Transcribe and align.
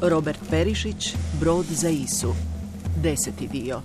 Robert 0.00 0.38
Perišić, 0.50 1.14
Brod 1.40 1.66
za 1.66 1.88
Isu. 1.88 2.34
Deseti 2.96 3.48
dio. 3.48 3.80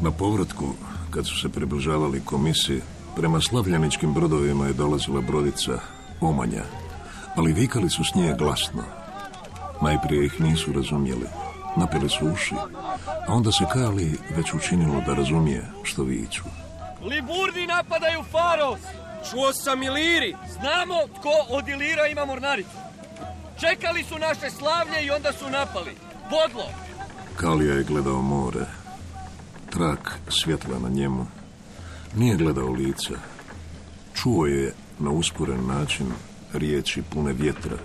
Na 0.00 0.10
povratku, 0.10 0.64
kad 1.10 1.26
su 1.26 1.40
se 1.40 1.48
približavali 1.48 2.20
komisiji, 2.24 2.80
prema 3.16 3.40
slavljaničkim 3.40 4.14
brodovima 4.14 4.66
je 4.66 4.72
dolazila 4.72 5.20
brodica 5.20 5.78
Omanja, 6.20 6.62
ali 7.36 7.52
vikali 7.52 7.90
su 7.90 8.04
s 8.04 8.14
nje 8.14 8.34
glasno. 8.38 8.82
Najprije 9.82 10.26
ih 10.26 10.40
nisu 10.40 10.72
razumjeli, 10.72 11.26
napili 11.76 12.08
su 12.08 12.26
uši, 12.32 12.54
a 13.28 13.32
onda 13.32 13.52
se 13.52 13.64
Kali 13.72 14.18
već 14.36 14.54
učinilo 14.54 15.02
da 15.06 15.14
razumije 15.14 15.64
što 15.82 16.02
viču. 16.02 16.42
Liburni 17.02 17.66
napadaju 17.66 18.22
Faros! 18.32 18.80
Čuo 19.30 19.52
sam 19.52 19.82
Iliri! 19.82 20.34
Znamo 20.52 20.94
tko 21.18 21.30
od 21.56 21.68
Ilira 21.68 22.06
ima 22.06 22.24
mornaricu. 22.24 22.87
Čekali 23.60 24.04
su 24.04 24.18
naše 24.18 24.50
slavlje 24.50 25.04
i 25.06 25.10
onda 25.10 25.32
su 25.32 25.50
napali. 25.50 25.96
Vodlo! 26.30 26.64
Kalija 27.36 27.74
je 27.74 27.84
gledao 27.84 28.22
more. 28.22 28.66
Trak 29.70 30.18
svjetla 30.28 30.78
na 30.78 30.88
njemu. 30.88 31.26
Nije 32.16 32.36
gledao 32.36 32.68
lice. 32.68 33.14
Čuo 34.14 34.46
je 34.46 34.74
na 34.98 35.10
usporen 35.10 35.66
način 35.66 36.06
riječi 36.52 37.02
pune 37.10 37.32
vjetra. 37.32 37.76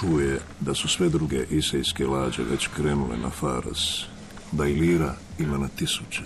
Čuo 0.00 0.20
je 0.20 0.40
da 0.60 0.74
su 0.74 0.88
sve 0.88 1.08
druge 1.08 1.44
isejske 1.50 2.06
lađe 2.06 2.42
već 2.42 2.68
krenule 2.76 3.16
na 3.16 3.30
Faros. 3.30 4.04
Da 4.52 4.66
Ilira 4.66 5.14
ima 5.38 5.58
na 5.58 5.68
tisuće. 5.68 6.22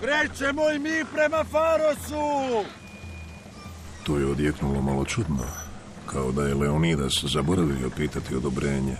Krećemo 0.00 0.70
i 0.70 0.78
mi 0.78 1.04
prema 1.14 1.44
Farosu! 1.44 2.64
To 4.02 4.18
je 4.18 4.26
odjeknulo 4.26 4.82
malo 4.82 5.04
čudno, 5.04 5.44
kao 6.12 6.32
da 6.32 6.42
je 6.42 6.54
Leonidas 6.54 7.24
zaboravio 7.24 7.90
pitati 7.96 8.34
odobrenje. 8.34 8.96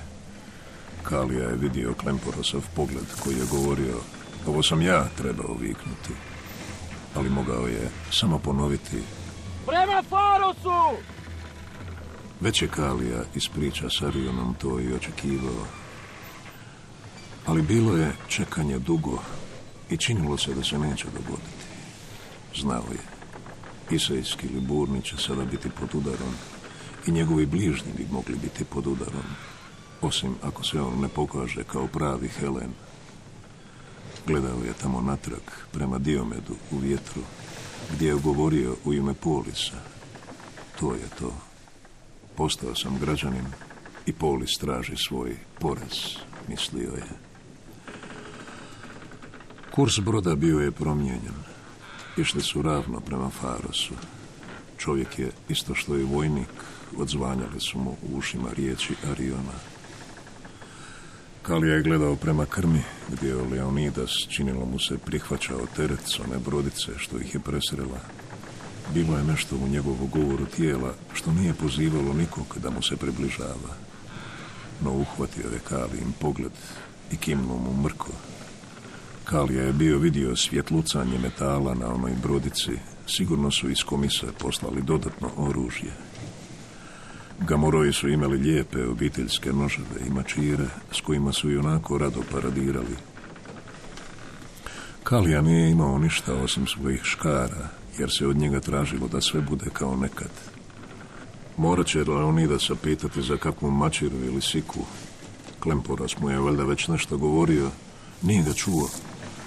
Kalija 1.02 1.48
je 1.48 1.56
vidio 1.56 1.94
Klemporosov 1.94 2.62
pogled 2.76 3.06
koji 3.24 3.34
je 3.34 3.46
govorio 3.50 3.96
ovo 4.46 4.62
sam 4.62 4.82
ja 4.82 5.08
trebao 5.16 5.56
viknuti. 5.60 6.12
Ali 7.14 7.30
mogao 7.30 7.66
je 7.66 7.90
samo 8.10 8.38
ponoviti 8.38 9.02
Prema 9.66 10.02
Farosu! 10.10 11.02
Već 12.40 12.62
je 12.62 12.68
Kalija 12.68 13.22
ispriča 13.34 13.90
s 13.90 14.02
Arionom 14.02 14.54
to 14.54 14.80
i 14.80 14.92
očekivao. 14.92 15.66
Ali 17.46 17.62
bilo 17.62 17.96
je 17.96 18.12
čekanje 18.28 18.78
dugo 18.78 19.18
i 19.90 19.96
činilo 19.96 20.38
se 20.38 20.54
da 20.54 20.64
se 20.64 20.78
neće 20.78 21.04
dogoditi. 21.04 21.66
Znao 22.56 22.84
je. 22.92 23.18
Isejski 23.96 24.46
ili 24.46 24.60
Burni 24.60 25.02
će 25.02 25.16
sada 25.16 25.44
biti 25.44 25.70
pod 25.70 25.94
udarom 25.94 26.34
i 27.08 27.10
njegovi 27.10 27.46
bližnji 27.46 27.92
bi 27.96 28.06
mogli 28.10 28.36
biti 28.36 28.64
pod 28.64 28.86
udarom. 28.86 29.24
Osim 30.00 30.34
ako 30.42 30.64
se 30.64 30.80
on 30.80 31.00
ne 31.00 31.08
pokaže 31.08 31.64
kao 31.64 31.86
pravi 31.86 32.28
Helen. 32.28 32.72
Gledao 34.26 34.64
je 34.64 34.72
tamo 34.82 35.00
natrag, 35.00 35.42
prema 35.72 35.98
Diomedu, 35.98 36.56
u 36.70 36.78
vjetru, 36.78 37.22
gdje 37.92 38.08
je 38.08 38.14
govorio 38.14 38.76
u 38.84 38.94
ime 38.94 39.14
Polisa. 39.14 39.76
To 40.80 40.94
je 40.94 41.08
to. 41.18 41.32
Postao 42.36 42.74
sam 42.74 42.98
građanin 43.00 43.46
i 44.06 44.12
Polis 44.12 44.58
traži 44.58 44.96
svoj 44.96 45.36
porez, 45.60 46.16
mislio 46.48 46.90
je. 46.90 47.08
Kurs 49.70 49.98
broda 49.98 50.34
bio 50.34 50.58
je 50.58 50.70
promijenjen. 50.70 51.38
Išli 52.16 52.42
su 52.42 52.62
ravno 52.62 53.00
prema 53.00 53.30
Farosu. 53.30 53.94
Čovjek 54.78 55.18
je, 55.18 55.30
isto 55.48 55.74
što 55.74 55.96
i 55.96 56.02
vojnik, 56.02 56.48
odzvanjali 56.96 57.60
su 57.60 57.78
mu 57.78 57.90
u 57.90 58.18
ušima 58.18 58.48
riječi 58.56 58.94
Ariona. 59.10 59.58
Kalija 61.42 61.74
je 61.74 61.82
gledao 61.82 62.16
prema 62.16 62.46
krmi, 62.46 62.82
gdje 63.12 63.28
je 63.28 63.34
Leonidas, 63.34 64.10
činilo 64.28 64.66
mu 64.66 64.78
se, 64.78 64.98
prihvaćao 64.98 65.66
teret 65.76 66.20
one 66.24 66.38
brodice 66.38 66.92
što 66.96 67.18
ih 67.18 67.34
je 67.34 67.40
presrela. 67.40 68.00
Bilo 68.94 69.16
je 69.18 69.24
nešto 69.24 69.56
u 69.56 69.68
njegovu 69.68 70.06
govoru 70.06 70.46
tijela 70.46 70.94
što 71.14 71.32
nije 71.32 71.54
pozivalo 71.54 72.12
nikog 72.12 72.56
da 72.62 72.70
mu 72.70 72.82
se 72.82 72.96
približava. 72.96 73.72
No 74.80 74.92
uhvatio 74.92 75.50
je 75.52 75.60
Kalijin 75.68 76.12
pogled 76.20 76.52
i 77.12 77.16
kimnuo 77.16 77.58
mu 77.58 77.82
mrko. 77.82 78.12
Kalija 79.24 79.62
je 79.62 79.72
bio 79.72 79.98
vidio 79.98 80.36
svjetlucanje 80.36 81.18
metala 81.18 81.74
na 81.74 81.94
onoj 81.94 82.12
brodici. 82.22 82.72
Sigurno 83.06 83.50
su 83.50 83.70
iz 83.70 83.82
komise 83.86 84.26
poslali 84.38 84.82
dodatno 84.82 85.30
oružje. 85.36 86.07
Gamoroji 87.38 87.92
su 87.92 88.08
imali 88.08 88.38
lijepe 88.38 88.86
obiteljske 88.86 89.52
noževe 89.52 90.06
i 90.06 90.10
mačire 90.10 90.66
s 90.92 91.00
kojima 91.00 91.32
su 91.32 91.50
i 91.50 91.56
onako 91.56 91.98
rado 91.98 92.20
paradirali. 92.32 92.96
Kalija 95.02 95.42
nije 95.42 95.70
imao 95.70 95.98
ništa 95.98 96.34
osim 96.34 96.66
svojih 96.66 97.00
škara, 97.04 97.68
jer 97.98 98.10
se 98.10 98.26
od 98.26 98.36
njega 98.36 98.60
tražilo 98.60 99.08
da 99.08 99.20
sve 99.20 99.40
bude 99.40 99.66
kao 99.72 99.96
nekad. 99.96 100.30
Morat 101.56 101.86
će 101.86 102.04
Leonidasa 102.04 102.74
pitati 102.74 103.22
za 103.22 103.36
kakvu 103.36 103.70
mačiru 103.70 104.16
ili 104.16 104.42
siku. 104.42 104.80
Klemporas 105.60 106.18
mu 106.18 106.30
je 106.30 106.40
valjda 106.40 106.64
već 106.64 106.88
nešto 106.88 107.16
govorio, 107.16 107.70
nije 108.22 108.42
ga 108.42 108.52
čuo, 108.52 108.88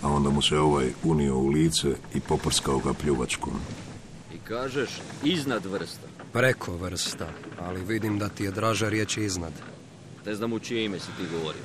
a 0.01 0.07
onda 0.07 0.29
mu 0.29 0.41
se 0.41 0.59
ovaj 0.59 0.91
unio 1.03 1.37
u 1.37 1.47
lice 1.47 1.95
i 2.13 2.19
poprskao 2.19 2.79
ga 2.79 2.93
pljuvačkom. 2.93 3.53
I 4.33 4.37
kažeš 4.37 4.89
iznad 5.23 5.65
vrsta. 5.65 6.10
Preko 6.33 6.77
vrsta, 6.77 7.27
ali 7.59 7.83
vidim 7.83 8.19
da 8.19 8.29
ti 8.29 8.43
je 8.43 8.51
draža 8.51 8.89
riječ 8.89 9.17
iznad. 9.17 9.53
Ne 10.25 10.35
znam 10.35 10.53
u 10.53 10.59
čije 10.59 10.85
ime 10.85 10.99
si 10.99 11.07
ti 11.17 11.23
govorio. 11.31 11.61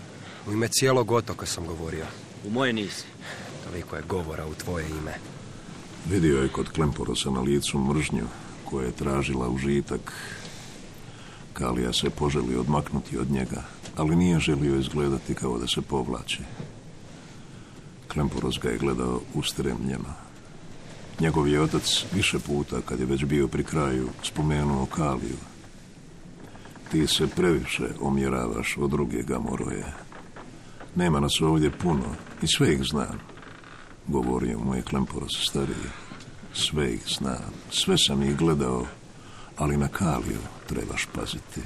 U 0.46 0.52
ime 0.52 0.68
cijelog 0.68 1.10
otoka 1.10 1.46
sam 1.46 1.66
govorio. 1.66 2.04
U 2.46 2.50
moje 2.50 2.72
nisi. 2.72 3.04
Toliko 3.64 3.96
je 3.96 4.02
govora 4.08 4.46
u 4.46 4.54
tvoje 4.54 4.88
ime. 4.88 5.14
Vidio 6.10 6.42
je 6.42 6.48
kod 6.48 6.68
Klemporosa 6.68 7.30
na 7.30 7.40
licu 7.40 7.78
mržnju 7.78 8.26
koja 8.64 8.86
je 8.86 8.92
tražila 8.92 9.48
užitak. 9.48 10.12
Kalija 11.52 11.92
se 11.92 12.10
poželi 12.10 12.56
odmaknuti 12.56 13.18
od 13.18 13.30
njega, 13.30 13.62
ali 13.96 14.16
nije 14.16 14.40
želio 14.40 14.76
izgledati 14.76 15.34
kao 15.34 15.58
da 15.58 15.66
se 15.66 15.82
povlači. 15.82 16.42
Klemporos 18.12 18.58
ga 18.58 18.70
je 18.70 18.78
gledao 18.78 19.20
ustremljeno. 19.34 20.25
Njegov 21.20 21.48
je 21.48 21.60
otac 21.60 22.04
više 22.12 22.38
puta, 22.38 22.80
kad 22.80 23.00
je 23.00 23.06
već 23.06 23.24
bio 23.24 23.48
pri 23.48 23.64
kraju, 23.64 24.08
spomenuo 24.22 24.86
Kaliju. 24.86 25.38
Ti 26.90 27.06
se 27.06 27.26
previše 27.26 27.88
omjeravaš 28.00 28.76
od 28.78 28.90
druge 28.90 29.22
Gamoroje. 29.22 29.92
Nema 30.94 31.20
nas 31.20 31.40
ovdje 31.40 31.70
puno 31.70 32.04
i 32.42 32.46
sve 32.46 32.74
ih 32.74 32.82
znam, 32.90 33.18
govorio 34.06 34.58
mu 34.58 34.74
je 34.74 34.82
Klemporos 34.82 35.48
stariji. 35.48 35.90
Sve 36.54 36.94
ih 36.94 37.02
znam, 37.18 37.52
sve 37.70 37.98
sam 37.98 38.22
ih 38.22 38.36
gledao, 38.36 38.86
ali 39.56 39.76
na 39.76 39.88
Kaliju 39.88 40.40
trebaš 40.66 41.06
paziti. 41.14 41.60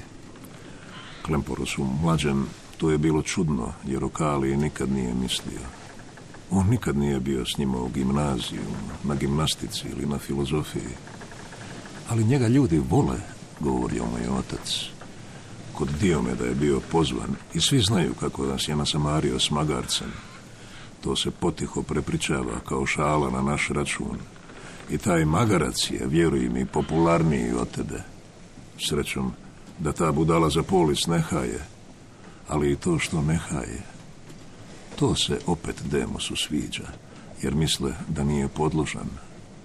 Klemporosu 1.25 1.83
mlađem 2.01 2.47
to 2.77 2.91
je 2.91 2.97
bilo 2.97 3.21
čudno, 3.21 3.73
jer 3.85 4.03
o 4.03 4.09
Kaliji 4.09 4.57
nikad 4.57 4.91
nije 4.91 5.13
mislio. 5.13 5.80
On 6.51 6.69
nikad 6.69 6.97
nije 6.97 7.19
bio 7.19 7.45
s 7.45 7.57
njima 7.57 7.77
u 7.77 7.89
gimnaziju, 7.89 8.61
na 9.03 9.15
gimnastici 9.15 9.87
ili 9.87 10.05
na 10.05 10.17
filozofiji. 10.17 10.95
Ali 12.09 12.23
njega 12.23 12.47
ljudi 12.47 12.81
vole, 12.89 13.17
govorio 13.59 14.05
mu 14.05 14.17
je 14.17 14.29
otac. 14.29 14.85
Kod 15.73 15.89
Diomeda 16.01 16.45
je 16.45 16.55
bio 16.55 16.81
pozvan 16.91 17.35
i 17.53 17.61
svi 17.61 17.79
znaju 17.79 18.13
kako 18.19 18.45
nas 18.45 18.67
je 18.67 18.75
nasamario 18.75 19.39
s 19.39 19.51
magarcem. 19.51 20.11
To 21.03 21.15
se 21.15 21.31
potiho 21.31 21.83
prepričava 21.83 22.59
kao 22.67 22.85
šala 22.85 23.29
na 23.29 23.41
naš 23.41 23.69
račun. 23.69 24.17
I 24.89 24.97
taj 24.97 25.25
magarac 25.25 25.91
je, 25.91 26.07
vjeruj 26.07 26.49
mi, 26.49 26.65
popularniji 26.65 27.53
od 27.53 27.71
tebe. 27.71 28.03
Srećom, 28.87 29.33
da 29.79 29.91
ta 29.91 30.11
budala 30.11 30.49
za 30.49 30.63
polis 30.63 31.07
ne 31.07 31.19
haje, 31.19 31.65
ali 32.47 32.71
i 32.71 32.75
to 32.75 32.99
što 32.99 33.21
ne 33.21 33.37
haje, 33.37 33.81
to 35.01 35.15
se 35.15 35.39
opet 35.47 35.75
Demosu 35.91 36.35
sviđa, 36.35 36.87
jer 37.41 37.55
misle 37.55 37.93
da 38.07 38.23
nije 38.23 38.47
podložan. 38.47 39.09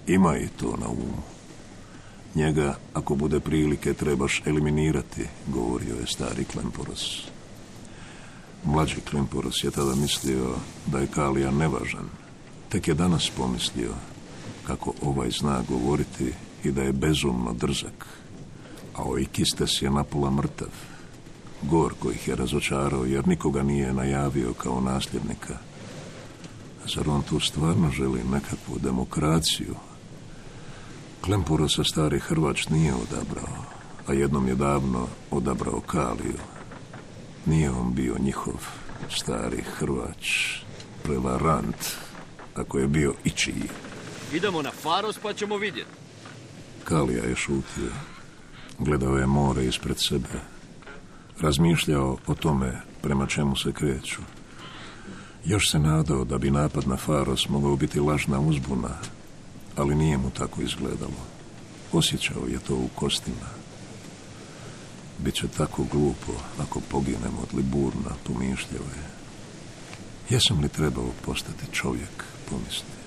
Ima 0.07 0.37
i 0.37 0.47
to 0.47 0.77
na 0.81 0.87
umu. 0.87 1.21
Njega, 2.35 2.77
ako 2.93 3.15
bude 3.15 3.39
prilike, 3.39 3.93
trebaš 3.93 4.41
eliminirati, 4.45 5.25
govorio 5.47 5.95
je 5.95 6.07
stari 6.07 6.45
Klemporos. 6.45 7.27
Mlađi 8.63 9.01
Klemporos 9.09 9.63
je 9.63 9.71
tada 9.71 9.95
mislio 9.95 10.55
da 10.85 10.99
je 10.99 11.07
Kalija 11.07 11.51
nevažan. 11.51 12.09
Tek 12.69 12.87
je 12.87 12.93
danas 12.93 13.29
pomislio 13.37 13.93
kako 14.67 14.93
ovaj 15.01 15.31
zna 15.31 15.63
govoriti 15.69 16.33
i 16.63 16.71
da 16.71 16.83
je 16.83 16.93
bezumno 16.93 17.53
drzak. 17.53 18.05
A 18.95 19.03
ovaj 19.03 19.25
Kistes 19.25 19.81
je 19.81 19.89
napola 19.89 20.31
mrtav. 20.31 20.96
Gorko 21.61 22.11
ih 22.11 22.27
je 22.27 22.35
razočarao 22.35 23.05
jer 23.05 23.27
nikoga 23.27 23.63
nije 23.63 23.93
najavio 23.93 24.53
kao 24.53 24.81
nasljednika. 24.81 25.57
Zar 26.95 27.09
on 27.09 27.21
tu 27.21 27.39
stvarno 27.39 27.91
želi 27.91 28.23
nekakvu 28.31 28.79
demokraciju? 28.79 29.75
Klemporosa 31.21 31.83
stari 31.83 32.19
Hrvač 32.19 32.69
nije 32.69 32.93
odabrao, 32.93 33.63
a 34.07 34.13
jednom 34.13 34.47
je 34.47 34.55
davno 34.55 35.07
odabrao 35.31 35.79
Kaliju. 35.79 36.39
Nije 37.45 37.71
on 37.71 37.93
bio 37.93 38.15
njihov 38.19 38.67
stari 39.09 39.63
hrvač, 39.77 40.51
prevarant, 41.03 41.75
ako 42.55 42.77
je 42.77 42.87
bio 42.87 43.13
ičiji. 43.23 43.69
Idemo 44.33 44.61
na 44.61 44.71
Faros 44.71 45.17
pa 45.17 45.33
ćemo 45.33 45.57
vidjeti. 45.57 45.91
Kalija 46.83 47.23
je 47.23 47.35
šutio. 47.35 47.91
Gledao 48.79 49.17
je 49.17 49.25
more 49.25 49.65
ispred 49.65 49.97
sebe. 49.99 50.56
Razmišljao 51.41 52.17
o 52.27 52.33
tome 52.33 52.81
prema 53.01 53.27
čemu 53.27 53.55
se 53.55 53.71
kreću. 53.71 54.21
Još 55.45 55.71
se 55.71 55.79
nadao 55.79 56.25
da 56.25 56.37
bi 56.37 56.51
napad 56.51 56.87
na 56.87 56.97
Faros 56.97 57.49
mogao 57.49 57.75
biti 57.75 57.99
lažna 57.99 58.39
uzbuna, 58.39 58.89
ali 59.75 59.95
nije 59.95 60.17
mu 60.17 60.29
tako 60.29 60.61
izgledalo. 60.61 61.21
Osjećao 61.91 62.47
je 62.47 62.59
to 62.59 62.75
u 62.75 62.89
kostima. 62.95 63.47
Biće 65.19 65.47
tako 65.47 65.83
glupo 65.91 66.33
ako 66.61 66.79
poginem 66.79 67.33
od 67.41 67.57
Liburna, 67.57 68.11
pomišljao 68.23 68.83
je. 68.95 69.07
Jesam 70.29 70.59
li 70.59 70.69
trebao 70.69 71.09
postati 71.25 71.65
čovjek, 71.71 72.23
pomisli. 72.49 72.97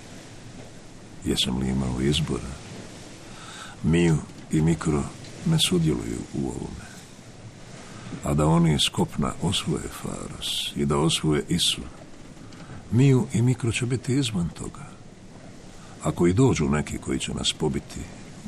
Jesam 1.24 1.58
li 1.58 1.68
imao 1.68 2.00
izbora? 2.00 2.50
Miju 3.82 4.16
i 4.50 4.62
Mikro 4.62 5.02
ne 5.46 5.58
sudjeluju 5.68 6.18
u 6.34 6.48
ovome. 6.48 6.89
A 8.24 8.34
da 8.34 8.46
oni 8.46 8.74
iz 8.74 8.88
kopna 8.92 9.32
osvoje 9.42 9.88
Faros 10.02 10.72
i 10.76 10.86
da 10.86 10.98
osvoje 10.98 11.44
Isu, 11.48 11.80
Miju 12.90 13.26
i 13.32 13.42
Mikro 13.42 13.72
će 13.72 13.86
biti 13.86 14.14
izvan 14.14 14.48
toga. 14.48 14.86
Ako 16.02 16.26
i 16.26 16.32
dođu 16.32 16.68
neki 16.68 16.98
koji 16.98 17.18
će 17.18 17.34
nas 17.34 17.52
pobiti, 17.52 18.00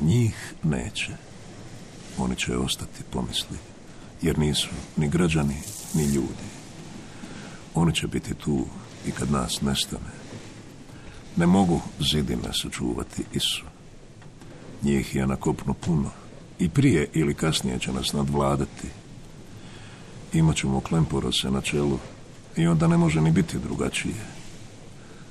njih 0.03 0.55
neće. 0.63 1.13
Oni 2.19 2.37
će 2.37 2.57
ostati 2.57 3.03
pomisli, 3.11 3.59
jer 4.23 4.39
nisu 4.39 4.69
ni 4.97 5.09
građani, 5.09 5.57
ni 5.95 6.05
ljudi. 6.05 6.49
Oni 7.75 7.95
će 7.95 8.07
biti 8.07 8.35
tu 8.35 8.67
i 9.07 9.11
kad 9.11 9.31
nas 9.31 9.61
nestane. 9.61 10.13
Ne 11.37 11.47
mogu 11.47 11.81
zidine 12.13 12.53
sačuvati 12.63 13.23
Isu. 13.33 13.65
Njih 14.83 15.15
je 15.15 15.27
na 15.27 15.37
kopnu 15.37 15.75
puno 15.75 16.11
i 16.59 16.69
prije 16.69 17.09
ili 17.15 17.35
kasnije 17.35 17.79
će 17.79 17.93
nas 17.93 18.13
nadvladati. 18.13 18.89
Imat 20.33 20.57
ćemo 20.57 20.81
Klemporose 20.81 21.51
na 21.51 21.61
čelu 21.61 21.99
i 22.57 22.67
onda 22.67 22.89
ne 22.89 22.97
može 22.97 23.21
ni 23.21 23.31
biti 23.31 23.59
drugačije. 23.59 24.25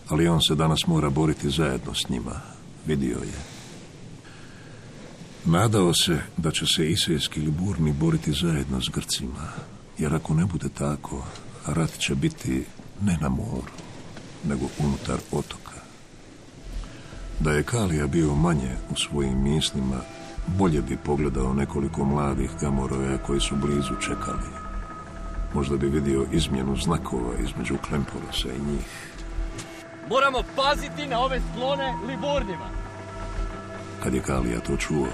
Ali 0.09 0.27
on 0.27 0.41
se 0.41 0.55
danas 0.55 0.87
mora 0.87 1.09
boriti 1.09 1.49
zajedno 1.49 1.93
s 1.93 2.09
njima, 2.09 2.41
vidio 2.87 3.17
je. 3.17 3.61
Nadao 5.45 5.93
se 5.93 6.19
da 6.37 6.51
će 6.51 6.65
se 6.65 6.91
Isejski 6.91 7.39
Liburni 7.39 7.93
boriti 7.93 8.31
zajedno 8.31 8.81
s 8.81 8.89
Grcima, 8.89 9.47
jer 9.97 10.15
ako 10.15 10.33
ne 10.33 10.45
bude 10.45 10.69
tako, 10.69 11.23
rat 11.65 11.97
će 11.97 12.15
biti 12.15 12.65
ne 13.01 13.17
na 13.21 13.29
moru, 13.29 13.71
nego 14.43 14.65
unutar 14.79 15.17
otoka. 15.31 15.81
Da 17.39 17.51
je 17.51 17.63
Kalija 17.63 18.07
bio 18.07 18.35
manje 18.35 18.75
u 18.91 18.95
svojim 18.95 19.43
mislima, 19.43 20.01
bolje 20.47 20.81
bi 20.81 20.97
pogledao 20.97 21.53
nekoliko 21.53 22.05
mladih 22.05 22.49
gamoroja 22.61 23.17
koji 23.17 23.39
su 23.39 23.55
blizu 23.55 23.95
čekali. 24.01 24.60
Možda 25.53 25.77
bi 25.77 25.89
vidio 25.89 26.25
izmjenu 26.31 26.75
znakova 26.75 27.33
između 27.43 27.77
Klemporosa 27.87 28.47
i 28.49 28.71
njih. 28.71 28.85
Moramo 30.09 30.43
paziti 30.55 31.07
na 31.07 31.19
ove 31.19 31.41
sklone 31.51 31.93
Liburnima. 32.07 32.69
Kad 34.03 34.13
je 34.13 34.21
Kalija 34.21 34.59
to 34.59 34.77
čuo, 34.77 35.07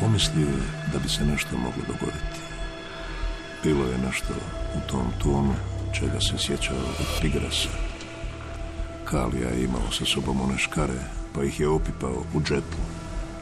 pomislio 0.00 0.46
je 0.46 0.90
da 0.92 0.98
bi 0.98 1.08
se 1.08 1.24
nešto 1.24 1.56
moglo 1.56 1.82
dogoditi. 1.86 2.40
Bilo 3.62 3.84
je 3.84 3.98
nešto 3.98 4.34
u 4.76 4.90
tom 4.90 5.06
tonu 5.22 5.54
čega 5.92 6.20
se 6.20 6.38
sjećao 6.38 6.76
od 6.76 7.20
Tigrasa. 7.20 7.68
Kalija 9.04 9.48
je 9.48 9.64
imao 9.64 9.92
sa 9.92 10.04
sobom 10.04 10.40
one 10.40 10.58
škare, 10.58 11.00
pa 11.34 11.44
ih 11.44 11.60
je 11.60 11.68
opipao 11.68 12.24
u 12.34 12.40
džepu, 12.40 12.82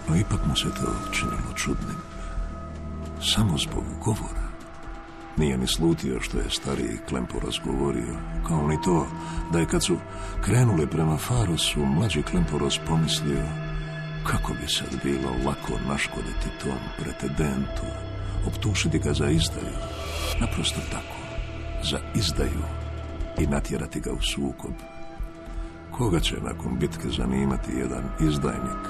no 0.09 0.17
ipak 0.17 0.41
mu 0.47 0.57
se 0.57 0.65
to 0.65 1.13
činilo 1.13 1.53
čudnim. 1.55 1.97
Samo 3.35 3.59
zbog 3.59 3.85
govora. 4.05 4.44
Nije 5.37 5.59
ni 5.59 5.67
slutio 5.67 6.21
što 6.21 6.39
je 6.39 6.51
stariji 6.51 6.99
Klemporos 7.09 7.61
govorio, 7.65 8.17
kao 8.47 8.69
ni 8.69 8.83
to 8.85 9.07
da 9.53 9.59
je 9.59 9.67
kad 9.67 9.85
su 9.85 9.97
krenuli 10.41 10.87
prema 10.87 11.17
Farosu, 11.17 11.85
mlađi 11.85 12.23
Klemporos 12.23 12.79
pomislio 12.89 13.45
kako 14.27 14.53
bi 14.53 14.69
sad 14.69 14.89
bilo 15.05 15.31
lako 15.47 15.73
naškoditi 15.89 16.49
tom 16.63 16.79
pretedentu, 16.99 17.87
optušiti 18.47 18.99
ga 18.99 19.13
za 19.13 19.31
izdaju, 19.31 19.77
naprosto 20.41 20.81
tako, 20.91 21.17
za 21.83 21.99
izdaju 22.15 22.63
i 23.39 23.47
natjerati 23.47 24.01
ga 24.01 24.13
u 24.13 24.23
sukob. 24.23 24.75
Koga 25.91 26.21
će 26.21 26.37
nakon 26.43 26.79
bitke 26.79 27.09
zanimati 27.09 27.73
jedan 27.73 28.05
izdajnik, 28.21 28.85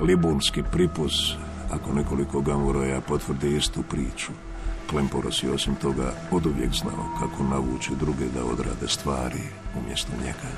libunski 0.00 0.62
pripuz, 0.72 1.12
ako 1.70 1.92
nekoliko 1.92 2.40
gamoroja 2.40 3.00
potvrdi 3.00 3.56
istu 3.56 3.82
priču? 3.82 4.32
Klemporos 4.90 5.42
je 5.42 5.52
osim 5.52 5.74
toga 5.74 6.12
oduvijek 6.30 6.72
znao 6.72 7.16
kako 7.20 7.42
navući 7.42 7.90
druge 8.00 8.24
da 8.34 8.44
odrade 8.44 8.88
stvari 8.88 9.42
umjesto 9.78 10.12
njega. 10.24 10.50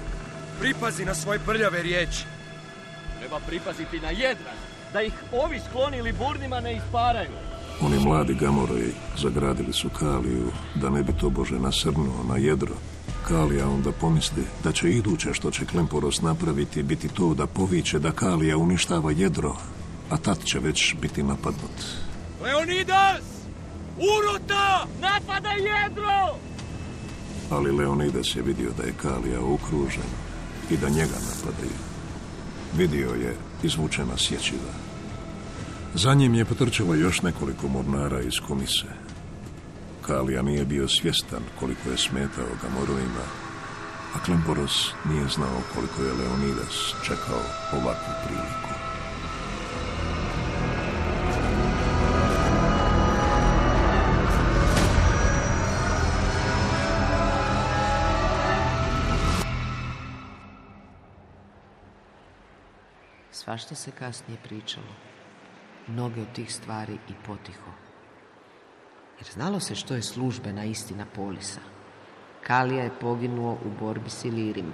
Pripazi 0.61 1.05
na 1.05 1.15
svoje 1.15 1.39
prljave 1.39 1.83
riječi. 1.83 2.25
Treba 3.19 3.41
pripaziti 3.47 4.01
na 4.01 4.11
jedra, 4.11 4.53
da 4.93 5.03
ih 5.03 5.13
ovi 5.33 5.61
skloni 5.69 6.03
Liburnima 6.03 6.61
ne 6.61 6.77
isparaju. 6.77 7.31
Oni 7.81 7.99
mladi 7.99 8.35
gamoroji 8.35 8.93
zagradili 9.19 9.73
su 9.73 9.89
Kaliju 9.89 10.53
da 10.75 10.91
ne 10.91 11.03
bi 11.03 11.13
to 11.21 11.31
Bože 11.31 11.59
nasrnuo 11.59 12.25
na 12.29 12.37
jedro. 12.37 12.75
Kalija 13.29 13.69
onda 13.69 13.93
pomisli 13.93 14.43
da 14.65 14.73
će 14.73 14.91
iduće 14.91 15.35
što 15.35 15.51
će 15.51 15.67
Klemporos 15.67 16.23
napraviti 16.23 16.83
biti 16.83 17.09
to 17.09 17.35
da 17.35 17.47
poviće 17.47 17.99
da 17.99 18.13
Kalija 18.13 18.57
uništava 18.57 19.13
jedro, 19.13 19.57
a 20.11 20.17
tad 20.17 20.45
će 20.45 20.59
već 20.59 20.95
biti 21.01 21.23
napadnut. 21.23 21.77
Leonidas! 22.43 23.32
Uruta! 24.03 24.87
Napada 25.01 25.51
jedro! 25.51 26.39
Ali 27.51 27.73
Leonidas 27.73 28.37
je 28.37 28.43
vidio 28.43 28.71
da 28.77 28.83
je 28.83 28.95
Kalija 29.03 29.41
okružen 29.41 30.11
i 30.71 30.77
da 30.77 30.89
njega 30.89 31.19
napadaju. 31.29 31.79
Vidio 32.77 33.11
je 33.11 33.37
izvučena 33.63 34.17
sječiva. 34.17 34.73
Za 35.95 36.15
njim 36.15 36.35
je 36.35 36.45
potrčalo 36.45 36.95
još 36.95 37.23
nekoliko 37.23 37.69
mornara 37.69 38.21
iz 38.21 38.35
komise. 38.49 38.87
Kalija 40.03 40.43
nije 40.43 40.65
bio 40.65 40.89
svjestan 40.89 41.43
koliko 41.61 41.91
je 41.91 41.99
smetao 41.99 42.59
Gamorojima, 42.63 43.27
a 44.15 44.25
Klemporos 44.25 44.89
nije 45.09 45.29
znao 45.29 45.61
koliko 45.75 46.03
je 46.03 46.13
Leonidas 46.13 46.95
čekao 47.05 47.43
ovakvu 47.73 48.13
priliku. 48.25 48.82
Svašta 63.53 63.75
se 63.75 63.91
kasnije 63.91 64.39
pričalo. 64.45 64.95
Mnoge 65.87 66.21
od 66.21 66.33
tih 66.33 66.55
stvari 66.55 66.93
i 66.93 67.13
potiho. 67.27 67.71
Jer 69.19 69.29
znalo 69.33 69.61
se 69.61 69.75
što 69.75 69.95
je 69.95 70.03
službena 70.03 70.65
istina 70.65 71.07
Polisa. 71.15 71.61
Kalija 72.47 72.85
je 72.85 72.99
poginuo 73.01 73.53
u 73.53 73.71
borbi 73.81 74.11
s 74.11 74.25
Ilirima. 74.25 74.73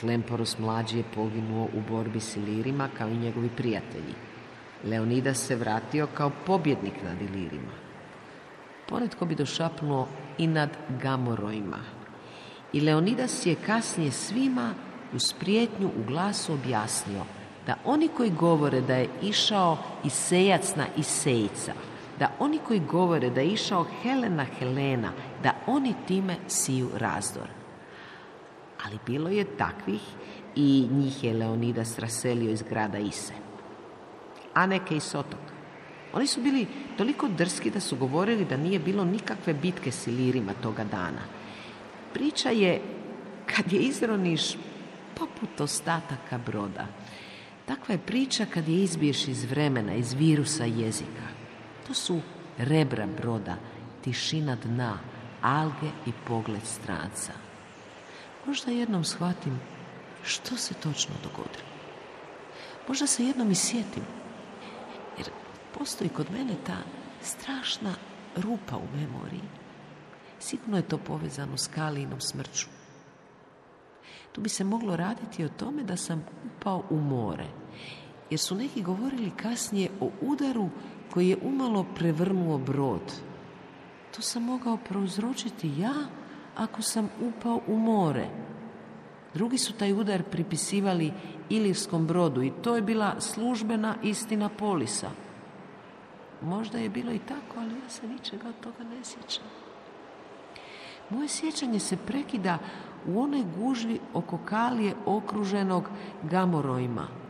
Klemporos 0.00 0.58
mlađi 0.58 0.98
je 0.98 1.04
poginuo 1.14 1.64
u 1.64 1.80
borbi 1.88 2.20
s 2.20 2.36
Ilirima 2.36 2.88
kao 2.98 3.08
i 3.08 3.16
njegovi 3.16 3.50
prijatelji. 3.56 4.14
Leonidas 4.84 5.46
se 5.46 5.56
vratio 5.56 6.08
kao 6.14 6.30
pobjednik 6.46 7.02
nad 7.04 7.22
Ilirima. 7.22 7.72
Poredko 8.88 9.26
bi 9.26 9.34
došapnuo 9.34 10.08
i 10.38 10.46
nad 10.46 10.70
Gamorojima. 11.02 11.78
I 12.72 12.80
Leonidas 12.80 13.46
je 13.46 13.54
kasnije 13.66 14.10
svima 14.10 14.74
uz 15.14 15.32
prijetnju 15.40 15.88
u 15.88 16.04
glasu 16.06 16.54
objasnio 16.54 17.24
da 17.66 17.76
oni 17.84 18.08
koji 18.08 18.30
govore 18.30 18.80
da 18.80 18.94
je 18.94 19.08
išao 19.22 19.78
Isejac 20.04 20.76
na 20.76 20.86
Isejca, 20.96 21.72
da 22.18 22.30
oni 22.38 22.58
koji 22.58 22.80
govore 22.80 23.30
da 23.30 23.40
je 23.40 23.52
išao 23.52 23.86
Helena 24.02 24.44
Helena, 24.58 25.12
da 25.42 25.54
oni 25.66 25.94
time 26.06 26.36
siju 26.48 26.90
razdor. 26.94 27.48
Ali 28.84 28.98
bilo 29.06 29.28
je 29.28 29.44
takvih 29.44 30.00
i 30.56 30.88
njih 30.90 31.24
je 31.24 31.34
Leonidas 31.34 31.98
raselio 31.98 32.50
iz 32.50 32.62
grada 32.62 32.98
Ise. 32.98 33.34
A 34.54 34.66
neke 34.66 34.96
iz 34.96 35.14
otoka. 35.14 35.52
Oni 36.12 36.26
su 36.26 36.40
bili 36.40 36.66
toliko 36.96 37.28
drski 37.28 37.70
da 37.70 37.80
su 37.80 37.96
govorili 37.96 38.44
da 38.44 38.56
nije 38.56 38.78
bilo 38.78 39.04
nikakve 39.04 39.54
bitke 39.54 39.92
s 39.92 40.06
Ilirima 40.06 40.52
toga 40.62 40.84
dana. 40.84 41.22
Priča 42.12 42.50
je, 42.50 42.80
kad 43.46 43.72
je 43.72 43.80
izroniš, 43.80 44.56
poput 45.18 45.60
ostataka 45.60 46.38
broda. 46.46 46.86
Takva 47.72 47.92
je 47.92 48.06
priča 48.06 48.46
kad 48.54 48.68
je 48.68 48.82
izbiješ 48.82 49.28
iz 49.28 49.44
vremena, 49.44 49.94
iz 49.94 50.12
virusa 50.12 50.64
jezika. 50.64 51.28
To 51.86 51.94
su 51.94 52.20
rebra 52.58 53.06
broda, 53.06 53.56
tišina 54.04 54.56
dna, 54.56 54.98
alge 55.42 55.90
i 56.06 56.12
pogled 56.26 56.62
stranca. 56.64 57.32
Možda 58.46 58.70
jednom 58.70 59.04
shvatim 59.04 59.60
što 60.24 60.56
se 60.56 60.74
točno 60.74 61.14
dogodilo. 61.22 61.72
Možda 62.88 63.06
se 63.06 63.24
jednom 63.24 63.50
i 63.50 63.54
sjetim, 63.54 64.04
jer 65.18 65.26
postoji 65.78 66.10
kod 66.10 66.30
mene 66.30 66.54
ta 66.66 66.78
strašna 67.22 67.94
rupa 68.36 68.76
u 68.76 68.96
memoriji. 68.96 69.48
Sigurno 70.40 70.76
je 70.76 70.88
to 70.88 70.98
povezano 70.98 71.56
s 71.56 71.66
Kalinom 71.66 72.20
smrću. 72.20 72.66
Tu 74.32 74.40
bi 74.40 74.48
se 74.48 74.64
moglo 74.64 74.96
raditi 74.96 75.44
o 75.44 75.48
tome 75.48 75.82
da 75.82 75.96
sam 75.96 76.24
upao 76.46 76.82
u 76.90 76.96
more, 76.96 77.46
jer 78.30 78.40
su 78.40 78.54
neki 78.54 78.82
govorili 78.82 79.30
kasnije 79.30 79.90
o 80.00 80.10
udaru 80.20 80.68
koji 81.10 81.28
je 81.28 81.38
umalo 81.42 81.86
prevrnuo 81.94 82.58
brod. 82.58 83.12
To 84.16 84.22
sam 84.22 84.42
mogao 84.42 84.76
prouzročiti 84.76 85.72
ja 85.78 85.94
ako 86.56 86.82
sam 86.82 87.08
upao 87.20 87.60
u 87.66 87.76
more. 87.76 88.28
Drugi 89.34 89.58
su 89.58 89.72
taj 89.72 89.92
udar 89.92 90.22
pripisivali 90.22 91.12
Ilirskom 91.48 92.06
brodu 92.06 92.42
i 92.42 92.52
to 92.62 92.76
je 92.76 92.82
bila 92.82 93.20
službena 93.20 93.94
istina 94.02 94.48
polisa. 94.48 95.10
Možda 96.42 96.78
je 96.78 96.88
bilo 96.88 97.12
i 97.12 97.18
tako, 97.18 97.60
ali 97.60 97.74
ja 97.74 97.88
se 97.88 98.08
ničega 98.08 98.48
od 98.48 98.60
toga 98.60 98.84
ne 98.84 99.04
sjećam. 99.04 99.44
Moje 101.10 101.28
sjećanje 101.28 101.78
se 101.78 101.96
prekida 101.96 102.58
u 103.06 103.20
onoj 103.20 103.44
gužvi 103.58 104.00
oko 104.14 104.38
kalije 104.38 104.94
okruženog 105.06 105.88
gamorojima. 106.22 107.22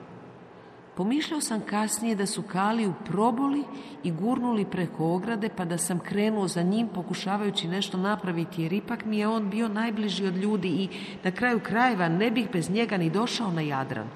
Pomišljao 0.97 1.41
sam 1.41 1.61
kasnije 1.61 2.15
da 2.15 2.27
su 2.27 2.43
kaliju 2.43 2.95
proboli 3.05 3.65
i 4.03 4.11
gurnuli 4.13 4.65
preko 4.65 5.15
ograde 5.15 5.49
pa 5.57 5.65
da 5.65 5.79
sam 5.79 5.99
krenuo 5.99 6.49
za 6.49 6.63
njim 6.63 6.89
pokušavajući 6.89 7.69
nešto 7.69 7.99
napraviti 7.99 8.63
jer 8.63 8.73
ipak 8.73 9.05
mi 9.05 9.19
je 9.19 9.29
on 9.29 9.51
bio 9.51 9.69
najbliži 9.69 10.27
od 10.27 10.37
ljudi 10.37 10.69
i 10.69 10.89
na 11.25 11.31
kraju 11.31 11.61
krajeva 11.61 12.09
ne 12.09 12.31
bih 12.31 12.49
bez 12.53 12.71
njega 12.71 12.97
ni 12.97 13.11
došao 13.11 13.51
na 13.51 13.61
Jadran. 13.61 14.09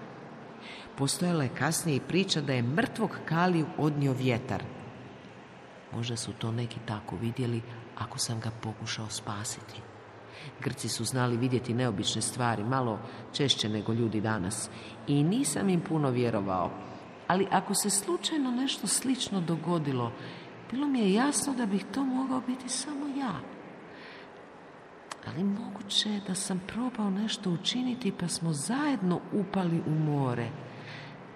Postojala 0.96 1.42
je 1.42 1.54
kasnije 1.58 1.96
i 1.96 2.00
priča 2.08 2.40
da 2.40 2.52
je 2.52 2.62
mrtvog 2.62 3.10
kaliju 3.24 3.66
odnio 3.78 4.12
vjetar. 4.12 4.62
Možda 5.92 6.16
su 6.16 6.32
to 6.32 6.52
neki 6.52 6.78
tako 6.86 7.16
vidjeli 7.16 7.62
ako 7.98 8.18
sam 8.18 8.40
ga 8.40 8.50
pokušao 8.62 9.08
spasiti. 9.10 9.95
Grci 10.60 10.88
su 10.88 11.04
znali 11.04 11.36
vidjeti 11.36 11.74
neobične 11.74 12.22
stvari, 12.22 12.64
malo 12.64 12.98
češće 13.32 13.68
nego 13.68 13.92
ljudi 13.92 14.20
danas. 14.20 14.70
I 15.06 15.24
nisam 15.24 15.68
im 15.68 15.80
puno 15.80 16.10
vjerovao. 16.10 16.70
Ali 17.26 17.46
ako 17.50 17.74
se 17.74 17.90
slučajno 17.90 18.50
nešto 18.50 18.86
slično 18.86 19.40
dogodilo, 19.40 20.12
bilo 20.70 20.86
mi 20.86 21.00
je 21.00 21.14
jasno 21.14 21.54
da 21.54 21.66
bih 21.66 21.84
to 21.94 22.04
mogao 22.04 22.40
biti 22.40 22.68
samo 22.68 23.06
ja. 23.06 23.40
Ali 25.26 25.44
moguće 25.44 26.10
je 26.10 26.20
da 26.28 26.34
sam 26.34 26.62
probao 26.66 27.10
nešto 27.10 27.50
učiniti 27.50 28.12
pa 28.12 28.28
smo 28.28 28.52
zajedno 28.52 29.20
upali 29.32 29.82
u 29.86 29.90
more. 29.90 30.48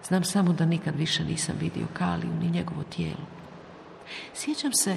Znam 0.08 0.24
samo 0.24 0.52
da 0.52 0.66
nikad 0.66 0.96
više 0.96 1.24
nisam 1.24 1.56
vidio 1.60 1.86
Kaliju 1.92 2.32
ni 2.40 2.50
njegovo 2.50 2.82
tijelo. 2.82 3.26
Sjećam 4.34 4.72
se 4.72 4.96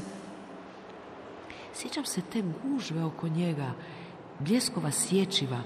Sjećam 1.74 2.06
se 2.06 2.22
te 2.22 2.44
gužve 2.64 3.04
oko 3.04 3.28
njega, 3.28 3.72
bljeskova 4.40 4.92
sječiva, 4.92 5.60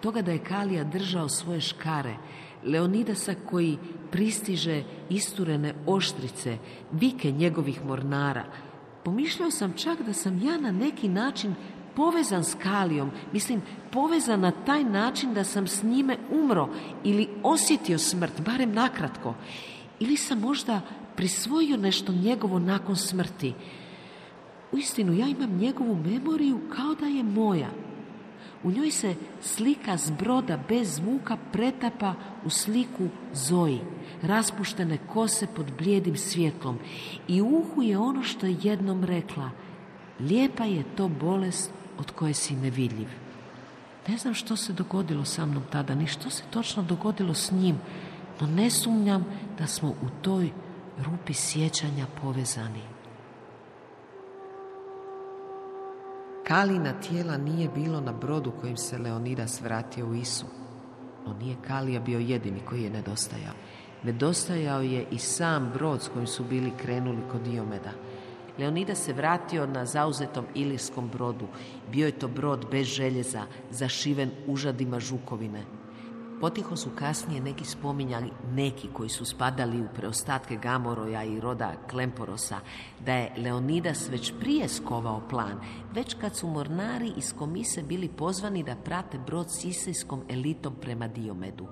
toga 0.00 0.22
da 0.22 0.32
je 0.32 0.44
Kalija 0.44 0.84
držao 0.84 1.28
svoje 1.28 1.60
škare, 1.60 2.16
Leonidasa 2.64 3.34
koji 3.50 3.78
pristiže 4.10 4.82
isturene 5.10 5.74
oštrice, 5.86 6.58
vike 6.92 7.32
njegovih 7.32 7.84
mornara. 7.84 8.44
Pomišljao 9.04 9.50
sam 9.50 9.72
čak 9.72 10.02
da 10.02 10.12
sam 10.12 10.42
ja 10.42 10.58
na 10.60 10.70
neki 10.70 11.08
način 11.08 11.54
povezan 11.96 12.44
s 12.44 12.54
Kalijom, 12.62 13.10
mislim 13.32 13.62
povezan 13.92 14.40
na 14.40 14.50
taj 14.50 14.84
način 14.84 15.34
da 15.34 15.44
sam 15.44 15.66
s 15.66 15.82
njime 15.82 16.16
umro 16.30 16.68
ili 17.04 17.28
osjetio 17.42 17.98
smrt, 17.98 18.40
barem 18.40 18.72
nakratko. 18.72 19.34
Ili 20.00 20.16
sam 20.16 20.40
možda 20.40 20.80
prisvojio 21.16 21.76
nešto 21.76 22.12
njegovo 22.12 22.58
nakon 22.58 22.96
smrti. 22.96 23.54
Uistinu, 24.74 25.12
ja 25.12 25.26
imam 25.26 25.56
njegovu 25.56 25.96
memoriju 25.96 26.60
kao 26.76 26.94
da 26.94 27.06
je 27.06 27.22
moja. 27.22 27.70
U 28.62 28.70
njoj 28.70 28.90
se 28.90 29.14
slika 29.42 29.98
s 29.98 30.10
broda 30.10 30.58
bez 30.68 30.94
zvuka 30.94 31.36
pretapa 31.52 32.14
u 32.44 32.50
sliku 32.50 33.08
Zoji, 33.32 33.80
raspuštene 34.22 34.98
kose 35.12 35.46
pod 35.46 35.72
blijedim 35.78 36.16
svjetlom 36.16 36.78
i 37.28 37.40
u 37.40 37.46
uhu 37.46 37.82
je 37.82 37.98
ono 37.98 38.22
što 38.22 38.46
je 38.46 38.56
jednom 38.62 39.04
rekla 39.04 39.50
Lijepa 40.20 40.64
je 40.64 40.84
to 40.96 41.08
bolest 41.08 41.70
od 41.98 42.10
koje 42.10 42.34
si 42.34 42.56
nevidljiv. 42.56 43.08
Ne 44.08 44.16
znam 44.18 44.34
što 44.34 44.56
se 44.56 44.72
dogodilo 44.72 45.24
sa 45.24 45.46
mnom 45.46 45.62
tada, 45.72 45.94
ni 45.94 46.06
što 46.06 46.30
se 46.30 46.42
točno 46.50 46.82
dogodilo 46.82 47.34
s 47.34 47.50
njim, 47.50 47.76
no 48.40 48.46
ne 48.46 48.70
sumnjam 48.70 49.24
da 49.58 49.66
smo 49.66 49.88
u 49.88 50.08
toj 50.22 50.50
rupi 50.98 51.34
sjećanja 51.34 52.06
povezani. 52.22 52.93
Kalina 56.44 56.92
tijela 56.92 57.36
nije 57.36 57.68
bilo 57.68 58.00
na 58.00 58.12
brodu 58.12 58.52
kojim 58.60 58.76
se 58.76 58.98
Leonidas 58.98 59.60
vratio 59.60 60.06
u 60.06 60.14
Isu. 60.14 60.46
No 61.26 61.34
nije 61.34 61.56
Kalija 61.66 62.00
bio 62.00 62.18
jedini 62.18 62.60
koji 62.60 62.82
je 62.82 62.90
nedostajao. 62.90 63.54
Nedostajao 64.02 64.82
je 64.82 65.06
i 65.10 65.18
sam 65.18 65.70
brod 65.74 66.02
s 66.02 66.08
kojim 66.08 66.26
su 66.26 66.44
bili 66.44 66.72
krenuli 66.76 67.22
kod 67.32 67.40
Diomeda. 67.40 67.92
Leonidas 68.58 68.98
se 68.98 69.12
vratio 69.12 69.66
na 69.66 69.86
zauzetom 69.86 70.44
ilirskom 70.54 71.08
brodu. 71.08 71.46
Bio 71.92 72.06
je 72.06 72.18
to 72.18 72.28
brod 72.28 72.66
bez 72.70 72.86
željeza, 72.86 73.42
zašiven 73.70 74.30
užadima 74.46 75.00
žukovine. 75.00 75.62
Potiho 76.44 76.76
su 76.76 76.90
kasnije 76.94 77.40
neki 77.40 77.64
spominjali, 77.64 78.30
neki 78.52 78.88
koji 78.92 79.08
su 79.08 79.24
spadali 79.24 79.82
u 79.82 79.88
preostatke 79.94 80.56
Gamoroja 80.56 81.24
i 81.24 81.40
roda 81.40 81.72
Klemporosa, 81.90 82.60
da 83.06 83.12
je 83.12 83.34
Leonidas 83.36 84.08
već 84.10 84.32
prije 84.40 84.68
skovao 84.68 85.22
plan, 85.30 85.60
već 85.94 86.14
kad 86.20 86.36
su 86.36 86.48
mornari 86.48 87.12
iz 87.16 87.34
komise 87.38 87.82
bili 87.82 88.08
pozvani 88.08 88.62
da 88.62 88.76
prate 88.76 89.18
brod 89.18 89.46
s 89.50 89.64
isijskom 89.64 90.22
elitom 90.28 90.74
prema 90.80 91.08
Diomedu. 91.08 91.66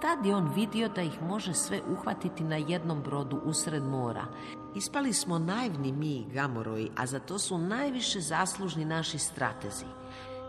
Tad 0.00 0.26
je 0.26 0.34
on 0.34 0.52
vidio 0.54 0.88
da 0.88 1.02
ih 1.02 1.22
može 1.22 1.54
sve 1.54 1.80
uhvatiti 1.92 2.44
na 2.44 2.56
jednom 2.56 3.02
brodu 3.02 3.40
usred 3.44 3.82
mora. 3.82 4.24
Ispali 4.76 5.12
smo 5.12 5.38
naivni 5.38 5.92
mi, 5.92 6.26
Gamoroji, 6.32 6.90
a 6.96 7.06
za 7.06 7.18
to 7.18 7.38
su 7.38 7.58
najviše 7.58 8.20
zaslužni 8.20 8.84
naši 8.84 9.18
stratezi. 9.18 9.86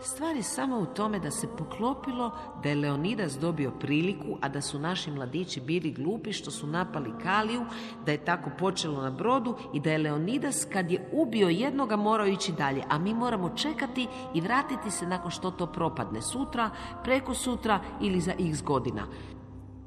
Stvar 0.03 0.35
je 0.35 0.43
samo 0.43 0.77
u 0.79 0.85
tome 0.85 1.19
da 1.19 1.31
se 1.31 1.47
poklopilo 1.57 2.31
da 2.63 2.69
je 2.69 2.75
Leonidas 2.75 3.37
dobio 3.39 3.71
priliku, 3.71 4.37
a 4.41 4.49
da 4.49 4.61
su 4.61 4.79
naši 4.79 5.11
mladići 5.11 5.61
bili 5.61 5.91
glupi 5.91 6.33
što 6.33 6.51
su 6.51 6.67
napali 6.67 7.13
Kaliju, 7.23 7.65
da 8.05 8.11
je 8.11 8.25
tako 8.25 8.49
počelo 8.59 9.01
na 9.01 9.11
brodu 9.11 9.57
i 9.73 9.79
da 9.79 9.91
je 9.91 9.97
Leonidas 9.97 10.67
kad 10.73 10.91
je 10.91 11.09
ubio 11.13 11.49
jednoga 11.49 11.95
morao 11.95 12.27
ići 12.27 12.51
dalje, 12.51 12.83
a 12.89 12.99
mi 12.99 13.13
moramo 13.13 13.49
čekati 13.49 14.07
i 14.33 14.41
vratiti 14.41 14.91
se 14.91 15.07
nakon 15.07 15.31
što 15.31 15.51
to 15.51 15.67
propadne 15.67 16.21
sutra, 16.21 16.69
preko 17.03 17.33
sutra 17.33 17.79
ili 18.01 18.21
za 18.21 18.33
x 18.39 18.61
godina. 18.63 19.07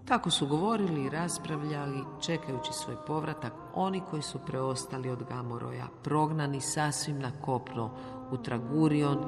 Tako 0.04 0.30
su 0.30 0.46
govorili 0.46 1.04
i 1.04 1.10
raspravljali, 1.10 2.04
čekajući 2.20 2.72
svoj 2.72 2.96
povratak, 3.06 3.52
oni 3.74 4.02
koji 4.10 4.22
su 4.22 4.38
preostali 4.46 5.10
od 5.10 5.22
Gamoroja, 5.28 5.86
prognani 6.02 6.60
sasvim 6.60 7.18
na 7.18 7.30
kopno, 7.40 7.90
u 8.30 8.36
Tragurion 8.36 9.18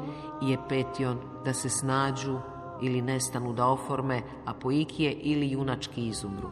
i 0.43 0.53
Epetion, 0.53 1.19
da 1.45 1.53
se 1.53 1.69
snađu 1.69 2.38
ili 2.83 3.03
nestanu 3.03 3.53
da 3.53 3.67
oforme 3.67 4.23
Apoikije 4.45 5.12
ili 5.12 5.50
junački 5.50 6.07
izumru. 6.07 6.50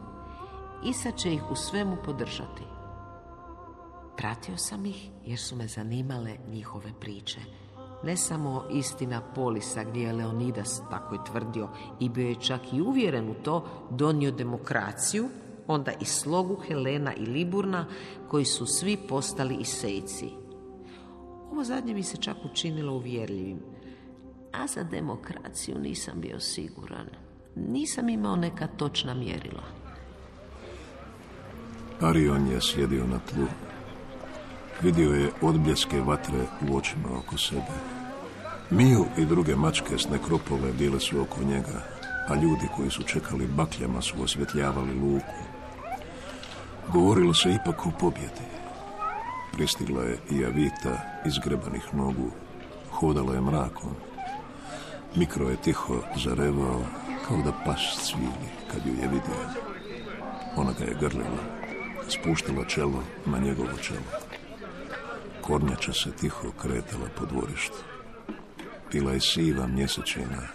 Isa 0.84 1.10
će 1.10 1.34
ih 1.34 1.50
u 1.50 1.56
svemu 1.56 1.96
podržati. 2.04 2.62
Pratio 4.16 4.56
sam 4.56 4.86
ih 4.86 5.10
jer 5.26 5.38
su 5.38 5.56
me 5.56 5.66
zanimale 5.66 6.36
njihove 6.50 6.92
priče. 7.00 7.40
Ne 8.02 8.16
samo 8.16 8.64
istina 8.70 9.20
Polisa 9.34 9.84
gdje 9.84 10.02
je 10.02 10.12
Leonidas, 10.12 10.82
tako 10.90 11.14
je 11.14 11.24
tvrdio, 11.24 11.68
i 12.00 12.08
bio 12.08 12.28
je 12.28 12.40
čak 12.40 12.60
i 12.72 12.80
uvjeren 12.80 13.30
u 13.30 13.34
to, 13.34 13.64
donio 13.90 14.30
demokraciju, 14.30 15.28
onda 15.66 15.92
i 16.00 16.04
slogu 16.04 16.56
Helena 16.66 17.14
i 17.14 17.26
Liburna, 17.26 17.86
koji 18.28 18.44
su 18.44 18.66
svi 18.66 18.96
postali 18.96 19.54
Isejci. 19.54 20.43
Ovo 21.54 21.64
zadnje 21.64 21.94
mi 21.94 22.02
se 22.02 22.16
čak 22.16 22.36
učinilo 22.44 22.92
uvjerljivim. 22.92 23.58
A 24.52 24.66
za 24.66 24.82
demokraciju 24.82 25.78
nisam 25.78 26.20
bio 26.20 26.40
siguran. 26.40 27.06
Nisam 27.56 28.08
imao 28.08 28.36
neka 28.36 28.66
točna 28.66 29.14
mjerila. 29.14 29.62
Arion 32.00 32.46
je 32.46 32.60
sjedio 32.60 33.06
na 33.06 33.18
tlu. 33.18 33.46
Vidio 34.82 35.10
je 35.10 35.30
odbljeske 35.42 36.00
vatre 36.00 36.46
u 36.68 36.76
očima 36.76 37.08
oko 37.18 37.38
sebe. 37.38 37.74
Miju 38.70 39.04
i 39.18 39.24
druge 39.24 39.56
mačke 39.56 39.98
s 39.98 40.08
nekropole 40.08 40.72
bile 40.78 41.00
su 41.00 41.20
oko 41.20 41.44
njega, 41.44 41.82
a 42.28 42.34
ljudi 42.34 42.68
koji 42.76 42.90
su 42.90 43.02
čekali 43.02 43.46
bakljama 43.46 44.02
su 44.02 44.22
osvjetljavali 44.22 44.94
luku. 44.94 45.40
Govorilo 46.92 47.34
se 47.34 47.50
ipak 47.50 47.86
o 47.86 47.90
pobjedi. 48.00 48.63
Pristigla 49.56 50.02
je 50.02 50.18
i 50.30 50.44
Avita 50.44 51.22
izgrebanih 51.26 51.94
nogu, 51.94 52.30
hodala 52.90 53.34
je 53.34 53.40
mrakom. 53.40 53.90
Mikro 55.14 55.48
je 55.48 55.56
tiho 55.56 55.94
zarevao, 56.16 56.82
kao 57.28 57.36
da 57.36 57.52
pas 57.64 57.80
cvili 58.02 58.48
kad 58.70 58.86
ju 58.86 58.92
je 58.92 59.08
vidio. 59.08 59.64
Ona 60.56 60.72
ga 60.78 60.84
je 60.84 60.96
grlila, 61.00 61.44
spuštala 62.08 62.64
čelo 62.64 63.02
na 63.26 63.38
njegovo 63.38 63.78
čelo. 63.82 64.10
Kornjača 65.40 65.92
se 65.92 66.12
tiho 66.12 66.52
kretala 66.62 67.08
po 67.18 67.26
dvorištu. 67.26 67.78
Bila 68.92 69.12
je 69.12 69.20
siva 69.20 69.66
mjesečina 69.66 70.48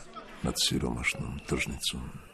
nad 0.44 0.54
siromašnom 0.58 1.40
tržnicom. 1.48 2.29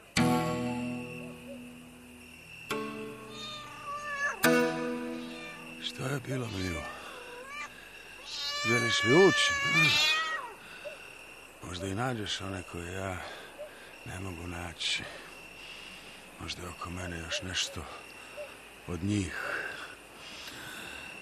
Bilo, 6.28 6.48
Mio? 6.48 6.82
Želiš 8.68 9.04
li 9.04 9.28
ući? 9.28 9.52
Možda 11.68 11.88
i 11.88 11.96
nađeš 11.96 12.42
one 12.42 12.64
koje 12.72 12.94
ja 12.94 13.18
ne 14.06 14.20
mogu 14.20 14.48
naći. 14.48 15.04
Možda 16.40 16.62
je 16.62 16.70
oko 16.70 16.90
mene 16.90 17.20
još 17.20 17.42
nešto 17.42 17.86
od 18.88 19.04
njih. 19.04 19.34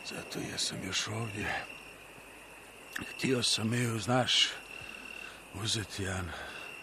Zato 0.10 0.40
jesam 0.52 0.78
još 0.88 1.08
ovdje. 1.08 1.66
Htio 3.10 3.44
sam 3.44 3.70
Miju, 3.70 4.00
znaš, 4.00 4.48
uzeti 5.54 6.04
jedan 6.04 6.32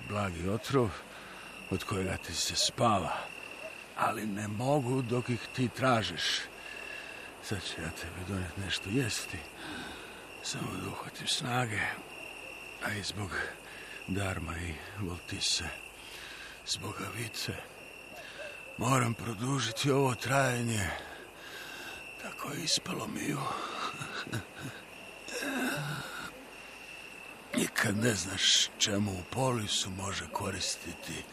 blagi 0.09 0.49
otrov 0.49 0.91
od 1.71 1.85
kojega 1.85 2.17
ti 2.17 2.35
se 2.35 2.57
spava. 2.57 3.17
Ali 3.97 4.27
ne 4.27 4.49
mogu 4.49 5.03
dok 5.03 5.29
ih 5.29 5.41
ti 5.57 5.69
tražiš. 5.69 6.50
Sad 7.45 7.59
ću 7.63 7.81
ja 7.81 7.91
tebi 7.91 8.29
donijeti 8.29 8.61
nešto 8.61 8.91
jesti. 8.91 9.39
Samo 10.43 10.77
da 10.83 10.89
uhvatim 10.89 11.27
snage. 11.27 11.81
A 12.85 12.93
i 12.93 13.03
zbog 13.03 13.31
Darma 14.09 14.57
i 14.57 14.75
Voltise. 15.01 15.65
Zbog 16.67 16.95
Avice. 17.07 17.53
Moram 18.79 19.15
produžiti 19.15 19.91
ovo 19.91 20.15
trajanje. 20.15 20.89
Tako 22.23 22.53
je 22.53 22.65
ispalo 22.65 23.07
Miju. 23.07 23.41
Nikad 27.57 27.97
ne 27.97 28.15
znaš 28.15 28.69
čemu 28.79 29.11
u 29.13 29.23
polisu 29.31 29.91
može 29.91 30.25
koristiti 30.33 31.25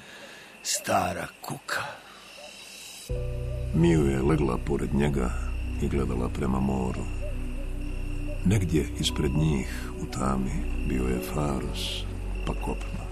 stara 0.64 1.28
kuka. 1.42 1.84
Miju 3.74 4.06
je 4.06 4.22
legla 4.22 4.58
pored 4.58 4.94
njega 4.94 5.57
i 5.82 5.88
gledala 5.88 6.30
prema 6.30 6.60
moru. 6.60 7.02
Negdje 8.46 8.88
ispred 9.00 9.32
njih 9.32 9.92
u 10.02 10.06
tami 10.06 10.52
bio 10.90 11.04
je 11.04 11.20
Faros, 11.34 12.04
pa 12.46 12.54
kopno. 12.54 13.08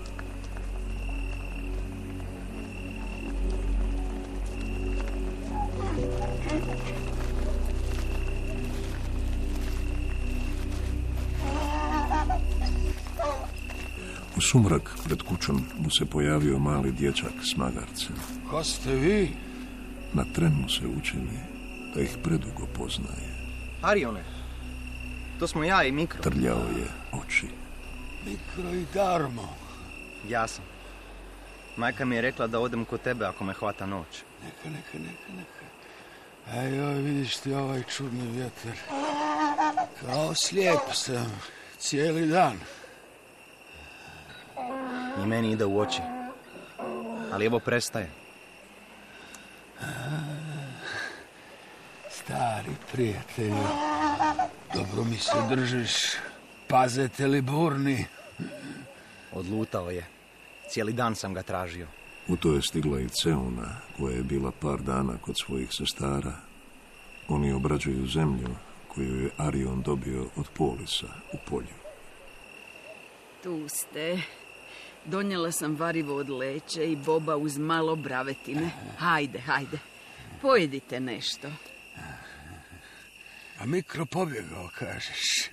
U 14.37 14.41
sumrak 14.41 14.97
pred 15.03 15.21
kućom 15.21 15.61
mu 15.79 15.89
se 15.89 16.05
pojavio 16.05 16.59
mali 16.59 16.91
dječak 16.91 17.33
s 17.43 17.57
magarcem. 17.57 18.15
Ko 18.49 18.63
ste 18.63 18.95
vi? 18.95 19.29
Na 20.13 20.23
tren 20.33 20.53
mu 20.61 20.69
se 20.69 20.87
učini 20.97 21.54
da 21.95 22.01
ih 22.01 22.17
predugo 22.23 22.67
poznaje. 22.73 23.29
Arione, 23.81 24.23
to 25.39 25.47
smo 25.47 25.63
ja 25.63 25.83
i 25.83 25.91
Mikro. 25.91 26.21
Trljao 26.21 26.57
je 26.77 26.87
oči. 27.11 27.47
Mikro 28.25 28.73
i 28.73 28.85
Darmo. 28.93 29.55
Ja 30.29 30.47
sam. 30.47 30.63
Majka 31.77 32.05
mi 32.05 32.15
je 32.15 32.21
rekla 32.21 32.47
da 32.47 32.59
odem 32.59 32.85
kod 32.85 33.01
tebe 33.01 33.25
ako 33.25 33.43
me 33.43 33.53
hvata 33.53 33.85
noć. 33.85 34.23
Neka, 34.43 34.69
neka, 34.77 34.97
neka, 34.97 35.33
neka. 35.37 35.65
A 36.51 36.61
joj, 36.61 36.93
vidiš 36.93 37.37
ti 37.37 37.53
ovaj 37.53 37.83
čudni 37.83 38.31
vjetar. 38.31 38.77
Kao 40.01 40.35
slijep 40.35 40.93
sam 40.93 41.39
cijeli 41.77 42.27
dan. 42.27 42.59
I 45.23 45.27
meni 45.27 45.51
ide 45.51 45.65
u 45.65 45.79
oči. 45.79 46.01
Ali 47.31 47.45
evo 47.45 47.59
prestaje. 47.59 48.09
Stari 52.25 52.75
prijatelju, 52.91 53.63
dobro 54.73 55.03
mi 55.03 55.17
se 55.17 55.37
držiš. 55.49 55.91
Pazete 56.67 57.27
li 57.27 57.41
burni? 57.41 58.05
Odlutao 59.33 59.89
je. 59.89 60.05
Cijeli 60.69 60.93
dan 60.93 61.15
sam 61.15 61.33
ga 61.33 61.43
tražio. 61.43 61.87
U 62.27 62.37
to 62.37 62.53
je 62.53 62.61
stigla 62.61 62.99
i 62.99 63.09
Ceuna, 63.09 63.75
koja 63.97 64.15
je 64.15 64.23
bila 64.23 64.51
par 64.51 64.81
dana 64.81 65.17
kod 65.21 65.35
svojih 65.45 65.69
sestara. 65.71 66.33
Oni 67.27 67.53
obrađuju 67.53 68.07
zemlju 68.07 68.55
koju 68.87 69.23
je 69.23 69.29
Arion 69.37 69.81
dobio 69.81 70.25
od 70.35 70.45
Polisa 70.57 71.07
u 71.33 71.37
polju. 71.49 71.77
Tu 73.43 73.67
ste. 73.67 74.21
Donijela 75.05 75.51
sam 75.51 75.75
varivo 75.75 76.15
od 76.15 76.29
leće 76.29 76.91
i 76.91 76.95
boba 76.95 77.35
uz 77.35 77.57
malo 77.57 77.95
bravetine. 77.95 78.69
Hajde, 78.97 79.39
hajde. 79.39 79.77
Pojedite 80.41 80.99
nešto. 80.99 81.47
A 83.59 83.65
mikro 83.65 84.05
pobjegao, 84.05 84.69
kažeš. 84.79 85.49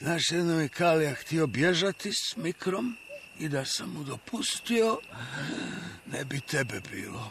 Znaš, 0.00 0.30
jednom 0.30 0.60
je 0.60 0.68
Kalija 0.68 1.14
htio 1.14 1.46
bježati 1.46 2.12
s 2.12 2.36
mikrom 2.36 2.96
i 3.38 3.48
da 3.48 3.64
sam 3.64 3.90
mu 3.90 4.04
dopustio, 4.04 4.98
ne 6.06 6.24
bi 6.24 6.40
tebe 6.40 6.80
bilo. 6.90 7.30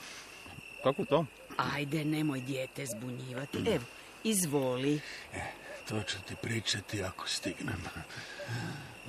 Kako 0.83 1.05
to? 1.05 1.25
Ajde, 1.57 2.05
nemoj 2.05 2.41
dijete 2.41 2.85
zbunjivati. 2.85 3.57
Evo, 3.57 3.83
izvoli. 4.23 4.99
E, 5.33 5.41
to 5.89 6.03
ću 6.03 6.17
ti 6.27 6.35
pričati 6.41 7.03
ako 7.03 7.27
stignem. 7.27 7.83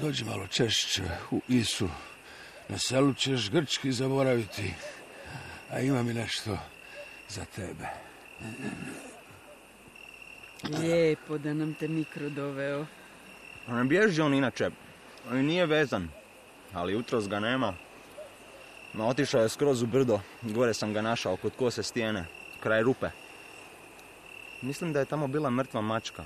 Dođi 0.01 0.25
malo 0.25 0.47
češće 0.47 1.03
u 1.31 1.41
Isu. 1.49 1.89
Na 2.69 2.79
selu 2.79 3.15
ćeš 3.15 3.51
grčki 3.51 3.93
zaboraviti. 3.93 4.75
A 5.71 5.81
ima 5.81 6.03
mi 6.03 6.15
nešto 6.15 6.59
za 7.29 7.45
tebe. 7.45 7.87
Lijepo 10.65 11.39
da 11.39 11.55
nam 11.55 11.75
te 11.75 11.89
mikro 11.89 12.29
doveo. 12.31 12.87
Ne 13.69 13.85
bježi 13.85 14.21
on 14.21 14.35
inače. 14.35 14.71
On 15.31 15.45
nije 15.45 15.67
vezan. 15.67 16.09
Ali 16.73 16.93
jutros 16.93 17.29
ga 17.29 17.41
nema. 17.41 17.75
No, 18.95 19.07
otišao 19.09 19.43
je 19.43 19.49
skroz 19.49 19.83
u 19.83 19.87
brdo. 19.87 20.21
Gore 20.43 20.75
sam 20.75 20.93
ga 20.93 21.03
našao 21.03 21.37
kod 21.37 21.53
kose 21.57 21.83
stijene. 21.83 22.25
Kraj 22.61 22.83
rupe. 22.83 23.09
Mislim 24.63 24.93
da 24.93 24.99
je 24.99 25.05
tamo 25.07 25.27
bila 25.27 25.51
mrtva 25.51 25.81
mačka. 25.81 26.25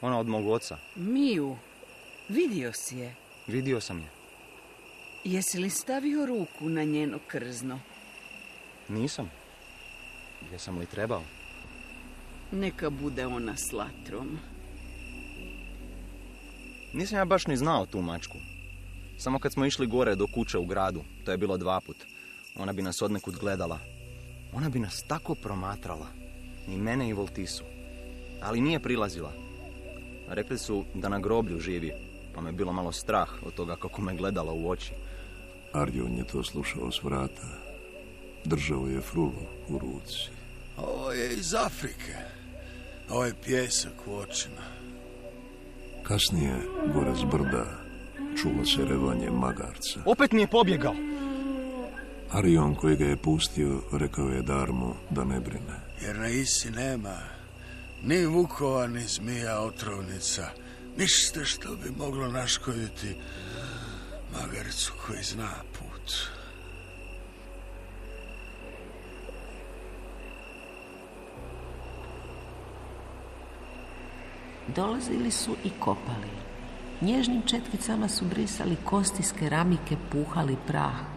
Ona 0.00 0.18
od 0.20 0.26
mog 0.26 0.48
oca. 0.48 0.76
Miju, 0.96 1.56
vidio 2.28 2.72
si 2.72 2.98
je. 2.98 3.14
Vidio 3.46 3.80
sam 3.80 4.00
je. 4.00 4.08
Jesi 5.24 5.58
li 5.58 5.70
stavio 5.70 6.26
ruku 6.26 6.68
na 6.68 6.84
njeno 6.84 7.18
krzno? 7.28 7.80
Nisam. 8.88 9.30
Jesam 10.52 10.78
li 10.78 10.86
trebao? 10.86 11.22
Neka 12.52 12.90
bude 12.90 13.26
ona 13.26 13.56
s 13.56 13.72
latrom. 13.72 14.38
Nisam 16.92 17.18
ja 17.18 17.24
baš 17.24 17.46
ni 17.46 17.56
znao 17.56 17.86
tu 17.86 18.02
mačku. 18.02 18.38
Samo 19.18 19.38
kad 19.38 19.52
smo 19.52 19.66
išli 19.66 19.86
gore 19.86 20.14
do 20.14 20.26
kuće 20.26 20.58
u 20.58 20.66
gradu, 20.66 21.04
to 21.24 21.30
je 21.30 21.38
bilo 21.38 21.56
dva 21.56 21.80
put, 21.80 21.96
ona 22.56 22.72
bi 22.72 22.82
nas 22.82 23.02
odnekud 23.02 23.36
gledala. 23.38 23.78
Ona 24.52 24.68
bi 24.68 24.78
nas 24.78 25.02
tako 25.02 25.34
promatrala. 25.34 26.06
I 26.68 26.76
mene 26.76 27.08
i 27.08 27.12
Voltisu. 27.12 27.64
Ali 28.42 28.60
nije 28.60 28.80
prilazila. 28.80 29.32
Rekli 30.28 30.58
su 30.58 30.84
da 30.94 31.08
na 31.08 31.18
groblju 31.18 31.60
živi, 31.60 31.92
pa 32.34 32.40
me 32.40 32.52
bilo 32.52 32.72
malo 32.72 32.92
strah 32.92 33.28
od 33.46 33.54
toga 33.54 33.76
kako 33.76 34.02
me 34.02 34.14
gledala 34.14 34.52
u 34.52 34.70
oči. 34.70 34.92
Arjon 35.72 36.18
je 36.18 36.24
to 36.24 36.44
slušao 36.44 36.92
s 36.92 37.02
vrata. 37.02 37.46
Držao 38.44 38.86
je 38.86 39.00
frulu 39.00 39.46
u 39.68 39.78
ruci. 39.78 40.30
Ovo 40.76 41.12
je 41.12 41.32
iz 41.32 41.54
Afrike. 41.54 42.35
Ovo 43.10 43.24
je 43.24 43.34
pjesak 43.44 43.92
u 44.06 44.16
očima. 44.16 44.62
Kasnije, 46.02 46.54
gore 46.94 47.14
s 47.16 47.24
brda, 47.24 47.64
čulo 48.42 48.64
se 48.64 48.84
revanje 48.84 49.30
magarca. 49.30 50.00
Opet 50.04 50.32
mi 50.32 50.40
je 50.40 50.46
pobjegao. 50.46 50.94
Arion 52.30 52.74
koji 52.74 52.96
ga 52.96 53.04
je 53.04 53.16
pustio, 53.16 53.80
rekao 53.92 54.28
je 54.28 54.42
Darmu 54.42 54.94
da 55.10 55.24
ne 55.24 55.40
brine. 55.40 55.80
Jer 56.02 56.16
na 56.16 56.28
Isi 56.28 56.70
nema 56.70 57.18
ni 58.02 58.26
vukova, 58.26 58.86
ni 58.86 59.02
zmija 59.06 59.60
otrovnica. 59.60 60.50
Ništa 60.98 61.44
što 61.44 61.76
bi 61.76 61.90
moglo 61.98 62.28
naškoditi 62.28 63.16
magarcu 64.32 64.92
koji 65.06 65.22
zna 65.22 65.50
put. 65.72 66.35
Dolazili 74.74 75.30
su 75.30 75.56
i 75.64 75.70
kopali. 75.70 76.30
Nježnim 77.00 77.42
četkicama 77.42 78.08
su 78.08 78.24
brisali 78.24 78.76
kosti 78.84 79.22
s 79.22 79.32
keramike, 79.32 79.96
puhali 80.12 80.56
prah. 80.66 81.16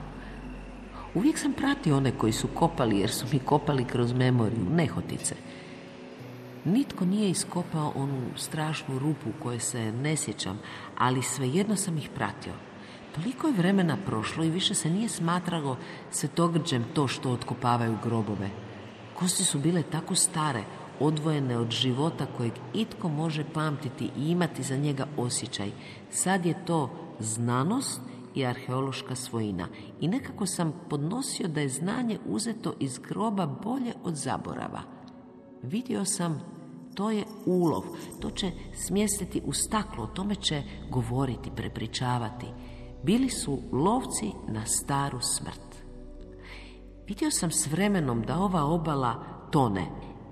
Uvijek 1.14 1.38
sam 1.38 1.54
pratio 1.54 1.98
one 1.98 2.12
koji 2.12 2.34
su 2.34 2.48
kopali, 2.48 3.00
jer 3.00 3.12
su 3.12 3.26
mi 3.32 3.40
kopali 3.40 3.86
kroz 3.86 4.14
memoriju, 4.14 4.66
nehotice. 4.76 5.36
Nitko 6.66 7.06
nije 7.06 7.30
iskopao 7.30 7.94
onu 7.96 8.22
strašnu 8.36 9.00
rupu 9.00 9.30
koje 9.44 9.60
se 9.60 9.92
ne 9.92 10.16
sjećam, 10.16 10.60
ali 10.98 11.24
svejedno 11.24 11.76
sam 11.76 11.98
ih 11.98 12.10
pratio. 12.16 12.54
Toliko 13.16 13.48
je 13.48 13.54
vremena 13.54 13.98
prošlo 14.06 14.44
i 14.44 14.50
više 14.50 14.74
se 14.74 14.90
nije 14.90 15.10
smatralo 15.10 15.78
svetogrđem 16.12 16.86
to 16.94 17.08
što 17.08 17.32
otkopavaju 17.32 17.98
grobove. 18.04 18.50
Kosti 19.14 19.44
su 19.44 19.60
bile 19.60 19.84
tako 19.84 20.16
stare, 20.16 20.64
odvojene 21.00 21.58
od 21.58 21.72
života 21.72 22.26
kojeg 22.38 22.54
itko 22.74 23.10
može 23.10 23.44
pamtiti 23.54 24.10
i 24.18 24.30
imati 24.32 24.64
za 24.64 24.78
njega 24.78 25.08
osjećaj. 25.18 25.72
Sad 26.10 26.46
je 26.46 26.66
to 26.66 26.90
znanost 27.20 28.02
i 28.36 28.46
arheološka 28.46 29.16
svojina. 29.16 29.68
I 30.00 30.08
nekako 30.08 30.46
sam 30.46 30.74
podnosio 30.90 31.48
da 31.48 31.62
je 31.62 31.70
znanje 31.70 32.20
uzeto 32.26 32.74
iz 32.80 32.98
groba 32.98 33.46
bolje 33.46 33.94
od 34.04 34.16
zaborava. 34.16 34.82
Vidio 35.64 36.06
sam, 36.06 36.42
to 36.96 37.12
je 37.12 37.24
ulov, 37.46 37.84
to 38.20 38.30
će 38.30 38.52
smjestiti 38.88 39.42
u 39.46 39.54
staklo, 39.54 40.04
o 40.04 40.08
tome 40.08 40.36
će 40.36 40.64
govoriti, 40.90 41.52
prepričavati. 41.56 42.46
Bili 43.04 43.30
su 43.30 43.60
lovci 43.72 44.32
na 44.48 44.66
staru 44.66 45.20
smrt. 45.22 45.70
Vidio 47.08 47.32
sam 47.32 47.52
s 47.52 47.68
vremenom 47.68 48.22
da 48.22 48.40
ova 48.40 48.64
obala 48.64 49.24
tone. 49.52 49.86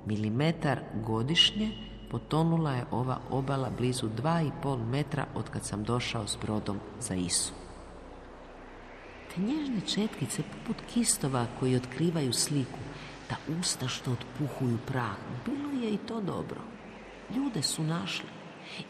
Milimetar 0.08 0.80
godišnje 1.06 1.72
potonula 2.12 2.72
je 2.74 2.86
ova 2.92 3.20
obala 3.30 3.70
blizu 3.78 4.08
dva 4.08 4.42
i 4.42 4.52
pol 4.64 4.78
metra 4.78 5.26
od 5.36 5.50
kad 5.50 5.66
sam 5.66 5.84
došao 5.84 6.28
s 6.28 6.38
brodom 6.42 6.80
za 7.00 7.16
Isu. 7.16 7.54
Te 9.36 9.42
nježne 9.42 9.82
četkice 9.88 10.44
poput 10.44 10.84
kistova 10.94 11.46
koji 11.60 11.76
otkrivaju 11.76 12.34
sliku, 12.34 12.80
ta 13.30 13.36
usta 13.60 13.88
što 13.88 14.12
otpuhuju 14.12 14.78
prah, 14.88 15.16
bilo 15.46 15.84
je 15.84 15.94
i 15.94 15.98
to 15.98 16.22
dobro. 16.22 16.62
Ljude 17.36 17.62
su 17.62 17.84
našli. 17.84 18.30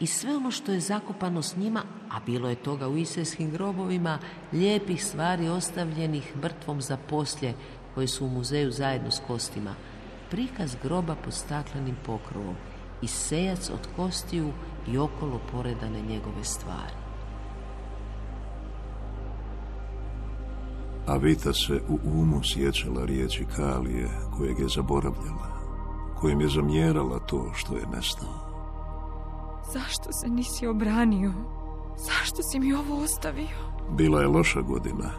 I 0.00 0.06
sve 0.06 0.36
ono 0.36 0.50
što 0.50 0.72
je 0.72 0.80
zakopano 0.80 1.42
s 1.42 1.56
njima, 1.56 1.82
a 2.10 2.20
bilo 2.26 2.48
je 2.48 2.62
toga 2.62 2.88
u 2.88 2.96
iselskim 2.96 3.50
grobovima, 3.50 4.18
lijepih 4.52 5.04
stvari 5.04 5.48
ostavljenih 5.48 6.36
mrtvom 6.36 6.80
za 6.80 6.96
poslje, 6.96 7.54
koji 7.94 8.06
su 8.06 8.26
u 8.26 8.28
muzeju 8.28 8.70
zajedno 8.70 9.10
s 9.10 9.20
kostima, 9.26 9.74
prikaz 10.30 10.76
groba 10.82 11.14
pod 11.24 11.34
staklenim 11.34 11.96
pokrovom 12.06 12.54
i 13.02 13.06
sejac 13.06 13.70
od 13.70 13.88
kostiju 13.96 14.52
i 14.88 14.98
okolo 14.98 15.40
poredane 15.52 16.00
njegove 16.02 16.44
stvari. 16.44 16.94
A 21.06 21.16
Vita 21.16 21.52
se 21.52 21.80
u 21.88 21.98
umu 22.04 22.40
sjećala 22.44 23.04
riječi 23.04 23.46
Kalije, 23.56 24.08
kojeg 24.36 24.58
je 24.58 24.68
zaboravljala, 24.68 25.48
kojem 26.20 26.40
je 26.40 26.48
zamjerala 26.48 27.18
to 27.18 27.50
što 27.54 27.76
je 27.76 27.86
nestao. 27.86 28.48
Zašto 29.72 30.12
se 30.12 30.28
nisi 30.28 30.66
obranio? 30.66 31.32
Zašto 31.96 32.42
si 32.42 32.60
mi 32.60 32.74
ovo 32.74 33.02
ostavio? 33.02 33.56
Bila 33.96 34.20
je 34.20 34.26
loša 34.26 34.60
godina 34.60 35.10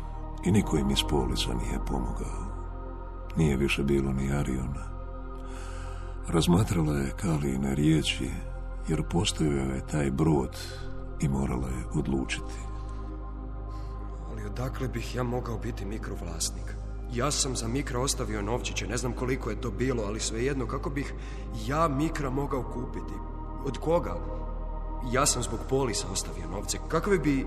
i 0.45 0.51
niko 0.51 0.77
im 0.77 0.91
iz 0.91 1.03
polica 1.09 1.49
nije 1.53 1.79
pomogao. 1.87 2.49
Nije 3.37 3.57
više 3.57 3.83
bilo 3.83 4.13
ni 4.13 4.31
Ariona. 4.33 4.98
Razmatrala 6.33 6.93
je 6.93 7.13
Kalijine 7.21 7.75
riječi, 7.75 8.29
jer 8.87 9.03
postojao 9.03 9.73
je 9.75 9.87
taj 9.91 10.11
brod 10.11 10.57
i 11.21 11.27
morala 11.27 11.67
je 11.67 11.99
odlučiti. 11.99 12.53
Ali 14.31 14.45
odakle 14.45 14.87
bih 14.87 15.15
ja 15.15 15.23
mogao 15.23 15.57
biti 15.57 15.85
mikrovlasnik? 15.85 16.75
Ja 17.13 17.31
sam 17.31 17.55
za 17.55 17.67
Mikra 17.67 17.99
ostavio 17.99 18.41
novčiće, 18.41 18.87
ne 18.87 18.97
znam 18.97 19.13
koliko 19.13 19.49
je 19.49 19.61
to 19.61 19.71
bilo, 19.71 20.03
ali 20.03 20.19
svejedno, 20.19 20.67
kako 20.67 20.89
bih 20.89 21.13
ja 21.67 21.87
Mikra 21.87 22.29
mogao 22.29 22.63
kupiti? 22.63 23.13
Od 23.65 23.77
koga? 23.77 24.15
Ja 25.13 25.25
sam 25.25 25.43
zbog 25.43 25.59
polisa 25.69 26.07
ostavio 26.11 26.49
novce. 26.49 26.77
Kakve 26.87 27.17
bi 27.17 27.45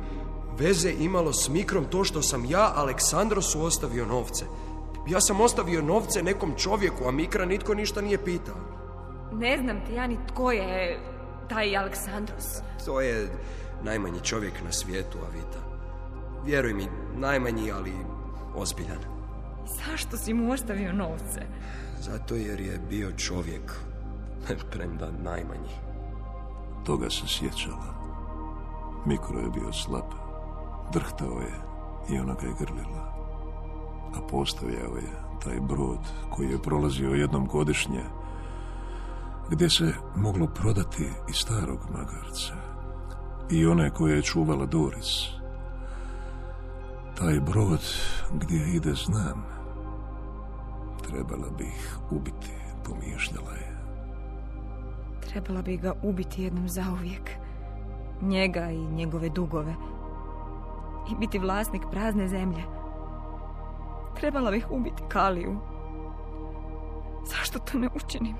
veze 0.58 0.90
imalo 0.90 1.32
s 1.32 1.48
Mikrom 1.48 1.84
to 1.84 2.04
što 2.04 2.22
sam 2.22 2.44
ja 2.44 2.72
Aleksandrosu 2.74 3.62
ostavio 3.62 4.06
novce? 4.06 4.44
Ja 5.08 5.20
sam 5.20 5.40
ostavio 5.40 5.82
novce 5.82 6.22
nekom 6.22 6.54
čovjeku, 6.56 7.04
a 7.08 7.10
Mikra 7.10 7.44
nitko 7.44 7.74
ništa 7.74 8.00
nije 8.00 8.24
pitao. 8.24 8.54
Ne 9.32 9.58
znam 9.58 9.80
ti 9.86 9.94
ja 9.94 10.06
ni 10.06 10.18
tko 10.26 10.52
je 10.52 11.00
taj 11.48 11.76
Aleksandros. 11.76 12.62
To 12.84 13.00
je 13.00 13.28
najmanji 13.82 14.20
čovjek 14.20 14.52
na 14.64 14.72
svijetu, 14.72 15.18
Avita. 15.28 15.58
Vjeruj 16.44 16.74
mi, 16.74 16.86
najmanji, 17.16 17.72
ali 17.72 17.92
ozbiljan. 18.54 18.98
Zašto 19.66 20.16
si 20.16 20.34
mu 20.34 20.52
ostavio 20.52 20.92
novce? 20.92 21.40
Zato 22.00 22.34
jer 22.34 22.60
je 22.60 22.80
bio 22.90 23.12
čovjek, 23.12 23.72
premda 24.72 25.10
najmanji. 25.22 25.74
Toga 26.84 27.10
se 27.10 27.26
sjećala. 27.26 27.94
Mikro 29.06 29.38
je 29.38 29.50
bio 29.50 29.72
slab. 29.72 30.10
Drhtao 30.92 31.40
je 31.40 31.54
i 32.10 32.18
ona 32.18 32.34
ga 32.34 32.46
je 32.46 32.54
grlila. 32.60 33.11
A 34.16 34.20
postojao 34.30 34.96
je 34.96 35.22
taj 35.44 35.60
brod 35.60 35.98
koji 36.30 36.50
je 36.50 36.62
prolazio 36.62 37.10
jednom 37.10 37.46
godišnje 37.46 38.02
gdje 39.50 39.70
se 39.70 39.94
moglo 40.16 40.46
prodati 40.46 41.08
i 41.28 41.32
starog 41.32 41.78
magarca 41.90 42.54
i 43.50 43.66
one 43.66 43.90
koje 43.90 44.16
je 44.16 44.22
čuvala 44.22 44.66
Doris. 44.66 45.28
Taj 47.18 47.40
brod 47.40 47.80
gdje 48.34 48.76
ide 48.76 48.94
znam. 48.94 49.44
Trebala 51.08 51.50
bih 51.58 51.98
ubiti, 52.10 52.52
pomišljala 52.84 53.52
je. 53.52 53.78
Trebala 55.28 55.62
bi 55.62 55.76
ga 55.76 55.92
ubiti 56.02 56.42
jednom 56.42 56.68
zauvijek. 56.68 57.30
Njega 58.22 58.70
i 58.70 58.86
njegove 58.86 59.28
dugove. 59.28 59.74
I 61.12 61.14
biti 61.20 61.38
vlasnik 61.38 61.82
prazne 61.90 62.28
zemlje. 62.28 62.62
Trebala 64.16 64.50
bih 64.50 64.66
ubiti 64.70 65.02
Kaliju. 65.08 65.58
Zašto 67.24 67.58
to 67.58 67.78
ne 67.78 67.88
učinim? 67.94 68.36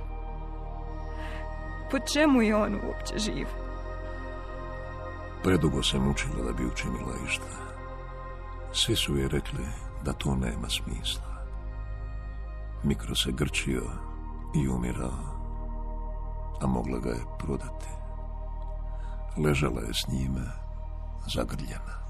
Po 1.90 1.98
čemu 1.98 2.42
je 2.42 2.56
on 2.56 2.74
uopće 2.74 3.18
živ? 3.18 3.46
Predugo 5.42 5.82
se 5.82 5.98
mučila 5.98 6.44
da 6.46 6.52
bi 6.52 6.66
učinila 6.66 7.14
išta. 7.26 7.62
Svi 8.72 8.96
su 8.96 9.16
je 9.16 9.28
rekli 9.28 9.66
da 10.04 10.12
to 10.12 10.34
nema 10.34 10.68
smisla. 10.68 11.32
Mikro 12.82 13.14
se 13.14 13.32
grčio 13.32 13.82
i 14.54 14.68
umirao, 14.68 15.18
a 16.62 16.66
mogla 16.66 16.98
ga 16.98 17.10
je 17.10 17.24
prodati. 17.38 17.88
Ležala 19.36 19.80
je 19.80 19.94
s 19.94 20.08
njime, 20.08 20.46
zagrljena. 21.34 22.01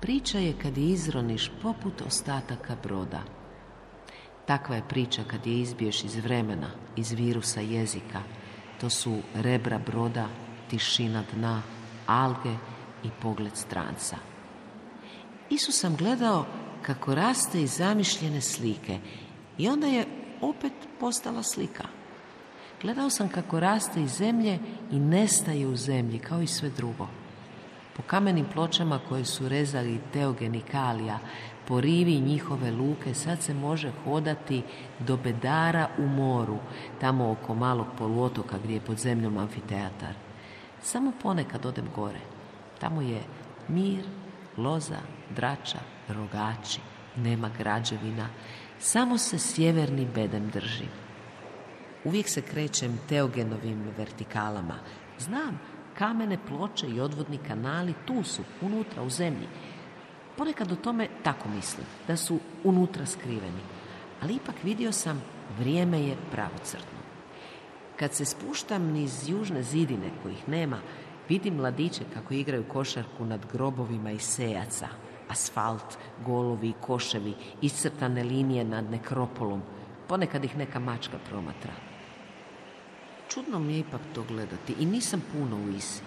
Priča 0.00 0.38
je 0.38 0.54
kad 0.62 0.78
je 0.78 0.84
izroniš 0.84 1.50
poput 1.62 2.02
ostataka 2.06 2.76
broda. 2.82 3.22
Takva 4.46 4.76
je 4.76 4.88
priča 4.88 5.22
kad 5.26 5.46
je 5.46 5.60
izbiješ 5.60 6.04
iz 6.04 6.16
vremena, 6.16 6.70
iz 6.96 7.12
virusa 7.12 7.60
jezika. 7.60 8.22
To 8.80 8.90
su 8.90 9.16
rebra 9.34 9.78
broda, 9.78 10.28
tišina 10.70 11.24
dna, 11.34 11.62
alge 12.06 12.54
i 13.04 13.08
pogled 13.22 13.56
stranca. 13.56 14.16
Isus 15.50 15.80
sam 15.80 15.96
gledao 15.96 16.46
kako 16.82 17.14
raste 17.14 17.62
iz 17.62 17.70
zamišljene 17.70 18.40
slike 18.40 18.98
i 19.58 19.68
onda 19.68 19.86
je 19.86 20.06
opet 20.40 20.72
postala 21.00 21.42
slika. 21.42 21.84
Gledao 22.82 23.10
sam 23.10 23.28
kako 23.28 23.60
raste 23.60 24.02
iz 24.02 24.10
zemlje 24.10 24.58
i 24.92 24.98
nestaje 24.98 25.66
u 25.66 25.76
zemlji 25.76 26.18
kao 26.18 26.42
i 26.42 26.46
sve 26.46 26.70
drugo. 26.70 27.08
Po 27.96 28.02
kamenim 28.02 28.46
pločama 28.52 29.00
koje 29.08 29.24
su 29.24 29.48
rezali 29.48 30.00
Teogen 30.12 30.60
Kalija, 30.72 31.18
po 31.68 31.80
rivi 31.80 32.20
njihove 32.20 32.70
luke 32.70 33.14
sad 33.14 33.42
se 33.42 33.54
može 33.54 33.92
hodati 34.04 34.62
do 34.98 35.16
bedara 35.16 35.88
u 35.98 36.06
moru, 36.06 36.58
tamo 37.00 37.30
oko 37.30 37.54
malog 37.54 37.86
poluotoka 37.98 38.58
gdje 38.64 38.74
je 38.74 38.80
pod 38.80 38.98
zemljom 38.98 39.38
amfiteatar. 39.38 40.14
Samo 40.82 41.12
ponekad 41.22 41.66
odem 41.66 41.88
gore. 41.94 42.20
Tamo 42.80 43.02
je 43.02 43.20
mir, 43.68 44.04
loza, 44.56 45.00
drača, 45.36 45.78
rogači, 46.08 46.80
nema 47.16 47.50
građevina, 47.58 48.28
samo 48.78 49.18
se 49.18 49.38
sjeverni 49.38 50.06
bedem 50.14 50.50
drži. 50.50 50.88
Uvijek 52.04 52.28
se 52.28 52.42
krećem 52.42 52.98
teogenovim 53.08 53.84
vertikalama. 53.96 54.74
Znam, 55.18 55.58
kamene 55.98 56.38
ploče 56.48 56.86
i 56.86 57.00
odvodni 57.00 57.38
kanali 57.38 57.94
tu 58.04 58.24
su, 58.24 58.42
unutra 58.60 59.02
u 59.02 59.10
zemlji. 59.10 59.48
Ponekad 60.36 60.72
o 60.72 60.76
tome 60.76 61.08
tako 61.22 61.48
mislim, 61.48 61.86
da 62.06 62.16
su 62.16 62.38
unutra 62.64 63.06
skriveni. 63.06 63.60
Ali 64.22 64.34
ipak 64.34 64.54
vidio 64.64 64.92
sam, 64.92 65.22
vrijeme 65.58 66.00
je 66.00 66.16
pravocrtno. 66.32 66.98
Kad 67.96 68.14
se 68.14 68.24
spuštam 68.24 68.82
niz 68.82 69.28
južne 69.28 69.62
zidine 69.62 70.10
kojih 70.22 70.48
nema, 70.48 70.78
vidim 71.28 71.54
mladiće 71.54 72.04
kako 72.14 72.34
igraju 72.34 72.68
košarku 72.68 73.24
nad 73.24 73.46
grobovima 73.52 74.10
i 74.10 74.18
sejaca. 74.18 74.88
Asfalt, 75.28 75.98
golovi 76.26 76.68
i 76.68 76.74
koševi, 76.80 77.34
iscrtane 77.62 78.24
linije 78.24 78.64
nad 78.64 78.90
nekropolom. 78.90 79.62
Ponekad 80.08 80.44
ih 80.44 80.56
neka 80.56 80.78
mačka 80.78 81.18
promatra. 81.28 81.85
Čudno 83.28 83.58
mi 83.58 83.72
je 83.72 83.78
ipak 83.78 84.00
to 84.14 84.24
gledati 84.28 84.74
i 84.78 84.86
nisam 84.86 85.22
puno 85.32 85.56
u 85.56 85.68
Isi. 85.68 86.02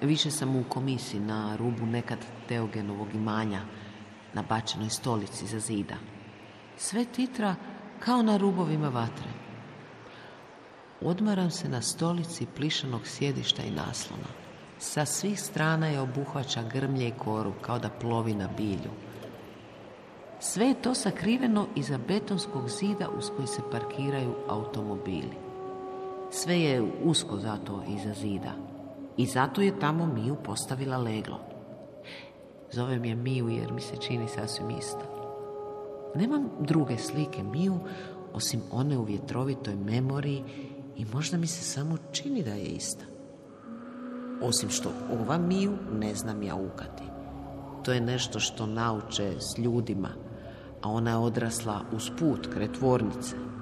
Više 0.00 0.30
sam 0.30 0.56
u 0.56 0.64
komisiji 0.68 1.20
na 1.20 1.56
rubu 1.56 1.86
nekad 1.86 2.18
Teogenovog 2.48 3.14
imanja, 3.14 3.60
na 4.32 4.42
bačenoj 4.42 4.90
stolici 4.90 5.46
za 5.46 5.58
zida. 5.58 5.94
Sve 6.76 7.04
titra 7.04 7.54
kao 7.98 8.22
na 8.22 8.36
rubovima 8.36 8.88
vatre. 8.88 9.30
Odmaram 11.00 11.50
se 11.50 11.68
na 11.68 11.82
stolici 11.82 12.46
plišanog 12.56 13.06
sjedišta 13.06 13.62
i 13.62 13.70
naslona. 13.70 14.28
Sa 14.78 15.04
svih 15.04 15.40
strana 15.40 15.86
je 15.86 16.00
obuhvaća 16.00 16.62
grmlje 16.62 17.08
i 17.08 17.18
koru, 17.18 17.52
kao 17.60 17.78
da 17.78 17.88
plovi 17.88 18.34
na 18.34 18.48
bilju. 18.56 18.90
Sve 20.40 20.66
je 20.66 20.82
to 20.82 20.94
sakriveno 20.94 21.66
iza 21.74 21.98
betonskog 22.08 22.68
zida 22.68 23.08
uz 23.18 23.30
koji 23.36 23.46
se 23.46 23.62
parkiraju 23.70 24.34
automobili. 24.48 25.43
Sve 26.36 26.60
je 26.60 26.82
usko 27.04 27.38
zato 27.38 27.82
iza 27.88 28.14
zida. 28.14 28.52
I 29.16 29.26
zato 29.26 29.60
je 29.60 29.78
tamo 29.78 30.06
Miju 30.06 30.36
postavila 30.44 30.98
leglo. 30.98 31.40
Zovem 32.72 33.04
je 33.04 33.14
Miju 33.14 33.48
jer 33.48 33.72
mi 33.72 33.80
se 33.80 33.96
čini 33.96 34.28
sasvim 34.28 34.70
isto. 34.70 35.04
Nemam 36.14 36.50
druge 36.60 36.98
slike 36.98 37.42
Miju 37.42 37.78
osim 38.32 38.60
one 38.72 38.98
u 38.98 39.04
vjetrovitoj 39.04 39.74
memoriji 39.74 40.44
i 40.96 41.04
možda 41.04 41.36
mi 41.36 41.46
se 41.46 41.62
samo 41.62 41.96
čini 42.12 42.42
da 42.42 42.50
je 42.50 42.64
ista. 42.64 43.04
Osim 44.42 44.70
što 44.70 44.90
ova 45.20 45.38
Miju 45.38 45.72
ne 45.92 46.14
znam 46.14 46.42
ja 46.42 46.54
ukati. 46.54 47.02
To 47.84 47.92
je 47.92 48.00
nešto 48.00 48.40
što 48.40 48.66
nauče 48.66 49.32
s 49.40 49.58
ljudima, 49.58 50.10
a 50.82 50.90
ona 50.90 51.10
je 51.10 51.16
odrasla 51.16 51.80
uz 51.92 52.10
put 52.18 52.46
kre 52.54 52.72
tvornice. 52.72 53.53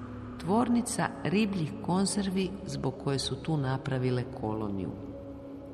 Tvornica 0.45 1.09
ribljih 1.25 1.73
konzervi 1.87 2.51
zbog 2.67 2.95
koje 3.05 3.19
su 3.19 3.37
tu 3.43 3.57
napravile 3.57 4.25
koloniju. 4.41 4.91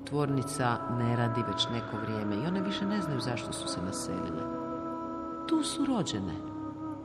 Tvornica 0.04 0.78
ne 0.98 1.16
radi 1.16 1.42
već 1.48 1.68
neko 1.72 1.96
vrijeme 1.96 2.36
i 2.36 2.46
one 2.46 2.60
više 2.60 2.86
ne 2.86 3.00
znaju 3.00 3.20
zašto 3.20 3.52
su 3.52 3.68
se 3.68 3.82
naselile. 3.82 4.42
Tu 5.48 5.62
su 5.62 5.84
rođene. 5.84 6.34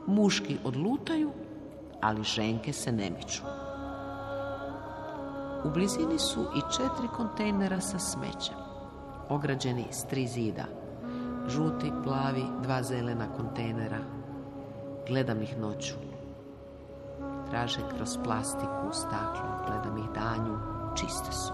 Muški 0.06 0.58
odlutaju, 0.64 1.30
ali 2.00 2.22
ženke 2.22 2.72
se 2.72 2.92
ne 2.92 3.10
miču. 3.10 3.42
U 5.64 5.70
blizini 5.70 6.18
su 6.18 6.40
i 6.40 6.60
četiri 6.72 7.08
kontejnera 7.16 7.80
sa 7.80 7.98
smećem, 7.98 8.56
ograđeni 9.28 9.86
s 9.90 10.04
tri 10.04 10.26
zida. 10.26 10.64
Žuti, 11.48 11.92
plavi, 12.04 12.44
dva 12.62 12.82
zelena 12.82 13.32
kontejnera. 13.36 13.98
Gledam 15.08 15.42
ih 15.42 15.58
noću. 15.58 16.03
Traže 17.54 17.86
kroz 17.96 18.18
plastiku, 18.24 18.90
staklo, 18.92 19.62
gledam 19.66 19.98
ih 19.98 20.10
danju, 20.14 20.58
čiste 20.94 21.32
su. 21.32 21.52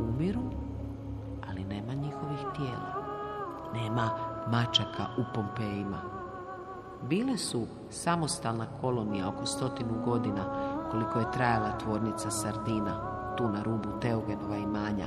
Umiru, 0.00 0.42
ali 1.48 1.64
nema 1.64 1.94
njihovih 1.94 2.46
tijela. 2.56 2.92
Nema 3.74 4.10
mačaka 4.50 5.06
u 5.18 5.22
Pompejima. 5.34 6.00
Bile 7.02 7.36
su 7.36 7.66
samostalna 7.90 8.66
kolonija 8.80 9.28
oko 9.28 9.46
stotinu 9.46 10.04
godina 10.04 10.44
koliko 10.90 11.18
je 11.18 11.32
trajala 11.32 11.78
tvornica 11.78 12.30
Sardina, 12.30 13.00
tu 13.36 13.48
na 13.48 13.62
rubu 13.62 13.88
Teogenova 14.00 14.56
imanja, 14.56 15.06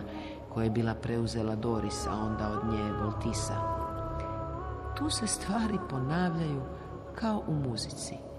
koja 0.50 0.64
je 0.64 0.70
bila 0.70 0.94
preuzela 0.94 1.56
Doris, 1.56 2.08
a 2.08 2.12
onda 2.26 2.48
od 2.48 2.74
nje 2.74 2.92
Voltisa. 3.04 3.56
Tu 4.98 5.10
se 5.10 5.28
stvari 5.28 5.80
ponavljaju 5.90 6.62
kao 7.16 7.44
u 7.48 7.54
muzici. 7.54 8.31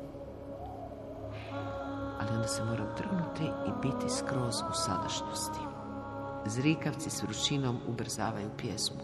Ali 2.22 2.36
onda 2.36 2.48
se 2.48 2.64
moram 2.64 2.86
trgnuti 2.96 3.44
i 3.44 3.70
biti 3.82 4.14
skroz 4.14 4.54
u 4.70 4.74
sadašnjosti. 4.74 5.58
Zrikavci 6.46 7.10
s 7.10 7.22
vrućinom 7.22 7.78
ubrzavaju 7.88 8.50
pjesmu. 8.58 9.00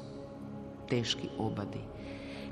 Teški 0.88 1.28
obadi. 1.38 1.80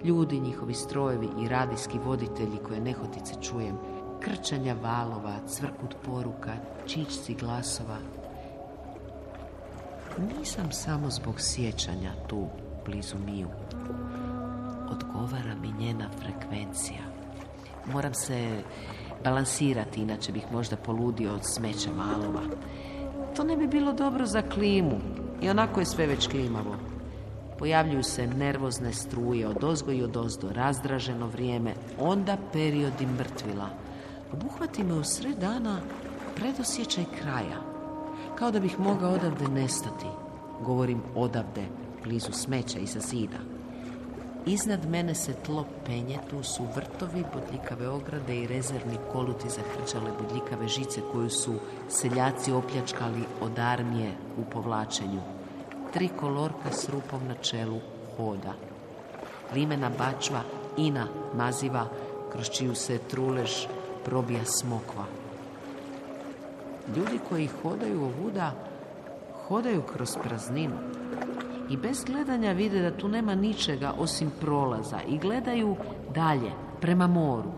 Ljudi, 0.05 0.40
njihovi 0.40 0.74
strojevi 0.74 1.29
i 1.42 1.48
radijski 1.48 1.98
voditelji 1.98 2.59
koje 2.68 2.81
nehotice 2.81 3.35
čujem. 3.42 3.76
Krčanja 4.20 4.76
valova, 4.83 5.38
cvrkut 5.46 5.96
poruka, 6.05 6.52
čičci 6.87 7.35
glasova. 7.35 7.98
Nisam 10.38 10.72
samo 10.72 11.11
zbog 11.11 11.40
sjećanja 11.40 12.12
tu, 12.26 12.46
blizu 12.87 13.16
Miju. 13.26 13.48
Odgovara 14.90 15.55
mi 15.55 15.72
njena 15.72 16.09
frekvencija. 16.20 17.00
Moram 17.92 18.14
se 18.14 18.62
balansirati, 19.24 20.00
inače 20.00 20.33
bih 20.33 20.44
možda 20.52 20.76
poludio 20.76 21.35
od 21.35 21.40
smeća 21.42 21.90
valova. 21.90 22.42
To 23.37 23.44
ne 23.44 23.57
bi 23.57 23.66
bilo 23.66 23.92
dobro 23.92 24.26
za 24.26 24.42
klimu. 24.42 24.98
I 25.42 25.50
onako 25.50 25.81
je 25.81 25.87
sve 25.87 26.07
već 26.07 26.29
klimavo. 26.29 26.76
Pojavljuju 27.59 28.02
se 28.02 28.26
nervozne 28.26 28.92
struje 28.92 29.48
od 29.48 29.64
ozgo 29.64 29.92
i 29.92 30.02
od 30.02 30.16
ozdo, 30.16 30.52
razdraženo 30.52 31.26
vrijeme, 31.26 31.74
onda 32.00 32.37
periodi 32.52 33.07
mrtvila. 33.07 33.68
Obuhvati 34.33 34.85
me 34.85 34.94
u 34.94 35.05
sred 35.05 35.38
dana 35.38 35.81
predosjećaj 36.37 37.05
kraja. 37.20 37.61
Kao 38.35 38.50
da 38.50 38.61
bih 38.61 38.79
mogao 38.79 39.12
odavde 39.12 39.48
nestati. 39.48 40.07
Govorim 40.64 41.02
odavde, 41.14 41.66
blizu 42.05 42.33
smeća 42.33 42.79
iza 42.79 43.00
zida. 43.00 43.38
Iznad 44.46 44.88
mene 44.90 45.14
se 45.14 45.32
tlo 45.32 45.64
penje, 45.87 46.18
tu 46.30 46.42
su 46.42 46.64
vrtovi, 46.76 47.24
bodljikave 47.35 47.88
ograde 47.88 48.37
i 48.37 48.46
rezervni 48.46 48.98
koluti 49.12 49.48
zakrčale 49.48 50.11
bodljikave 50.20 50.68
žice 50.68 51.00
koju 51.12 51.30
su 51.30 51.54
seljaci 51.88 52.52
opljačkali 52.52 53.24
od 53.40 53.59
armije 53.59 54.12
u 54.38 54.44
povlačenju. 54.50 55.20
Tri 55.92 56.09
kolorka 56.09 56.72
s 56.72 56.88
rupom 56.88 57.26
na 57.28 57.35
čelu 57.35 57.80
hoda. 58.16 58.52
Limena 59.54 59.90
bačva, 59.98 60.40
ina, 60.76 61.06
maziva, 61.35 61.87
kroz 62.32 62.50
čiju 62.50 62.74
se 62.74 62.98
trulež 62.98 63.66
probija 64.04 64.44
smokva. 64.44 65.04
Ljudi 66.96 67.18
koji 67.28 67.48
hodaju 67.62 68.02
ovuda, 68.04 68.52
hodaju 69.48 69.82
kroz 69.82 70.16
prazninu 70.22 70.76
i 71.70 71.76
bez 71.76 72.05
gledanja 72.05 72.52
vide 72.52 72.83
da 72.83 72.96
tu 72.96 73.09
nema 73.09 73.35
ničega 73.35 73.92
osim 73.98 74.31
prolaza 74.40 75.00
i 75.09 75.18
gledaju 75.18 75.76
dalje, 76.14 76.50
prema 76.81 77.07
moru. 77.07 77.50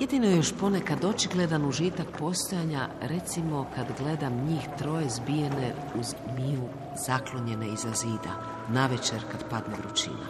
Jedino 0.00 0.26
je 0.26 0.36
još 0.36 0.52
ponekad 0.60 1.04
očigledan 1.04 1.66
užitak 1.66 2.06
postojanja, 2.18 2.88
recimo 3.00 3.66
kad 3.74 3.86
gledam 3.98 4.32
njih 4.48 4.68
troje 4.78 5.08
zbijene 5.08 5.74
uz 6.00 6.14
miju 6.36 6.62
zaklonjene 7.06 7.68
iza 7.68 7.90
zida, 7.94 8.34
navečer 8.68 9.20
kad 9.32 9.50
padne 9.50 9.74
vrućina. 9.84 10.26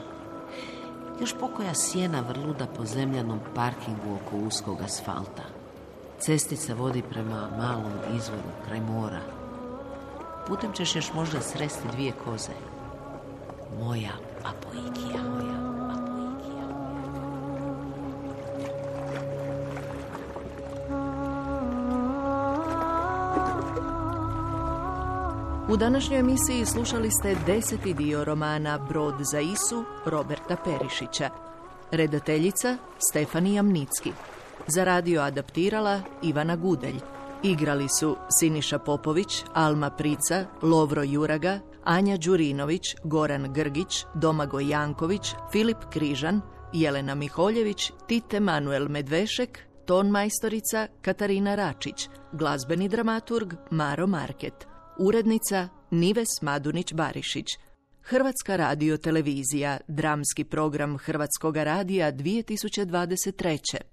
Još 1.21 1.35
pokoja 1.41 1.75
sjena 1.75 2.21
vrluda 2.21 2.67
po 2.67 2.85
zemljanom 2.85 3.39
parkingu 3.55 4.15
oko 4.15 4.37
uskog 4.37 4.81
asfalta. 4.83 5.43
Cestica 6.19 6.75
vodi 6.75 7.03
prema 7.11 7.49
malom 7.59 8.17
izvoru 8.17 8.51
kraj 8.67 8.81
mora. 8.81 9.40
Putem 10.47 10.73
ćeš 10.73 10.97
još 10.97 11.13
možda 11.13 11.41
sresti 11.41 11.89
dvije 11.93 12.13
koze. 12.25 12.53
Moja 13.81 14.13
apoikija, 14.45 15.23
moja. 15.23 15.61
U 25.71 25.77
današnjoj 25.77 26.21
emisiji 26.21 26.67
slušali 26.67 27.11
ste 27.11 27.37
deseti 27.47 27.95
dio 27.95 28.25
romana 28.25 28.79
Brod 28.89 29.15
za 29.19 29.41
Isu 29.41 29.85
Roberta 30.07 30.57
Perišića. 30.65 31.31
Redateljica 31.91 32.77
Stefanija 33.11 33.63
Mnicki. 33.63 34.13
Za 34.67 34.85
radio 34.85 35.21
adaptirala 35.21 36.01
Ivana 36.23 36.57
Gudelj. 36.57 37.01
Igrali 37.43 37.89
su 37.89 38.17
Siniša 38.39 38.79
Popović, 38.79 39.45
Alma 39.53 39.91
Prica, 39.91 40.47
Lovro 40.63 41.03
Juraga, 41.03 41.61
Anja 41.85 42.17
Đurinović, 42.17 42.83
Goran 43.05 43.53
Grgić, 43.53 44.05
Domagoj 44.15 44.69
Janković, 44.69 45.35
Filip 45.53 45.77
Križan, 45.93 46.41
Jelena 46.73 47.15
Miholjević, 47.15 47.93
Tite 48.07 48.41
Manuel 48.41 48.89
Medvešek, 48.89 49.59
ton 49.87 50.11
majstorica 50.11 50.87
Katarina 51.03 51.55
Račić, 51.55 52.09
glazbeni 52.33 52.89
dramaturg 52.89 53.55
Maro 53.71 54.07
Market, 54.07 54.67
urednica 54.99 55.69
Nives 55.91 56.43
Madunić-Barišić, 56.43 57.59
Hrvatska 58.03 58.57
radio 58.57 58.97
televizija, 58.97 59.79
dramski 59.89 60.45
program 60.45 60.99
Hrvatskog 60.99 61.57
radija 61.57 62.13
2023. 62.13 63.90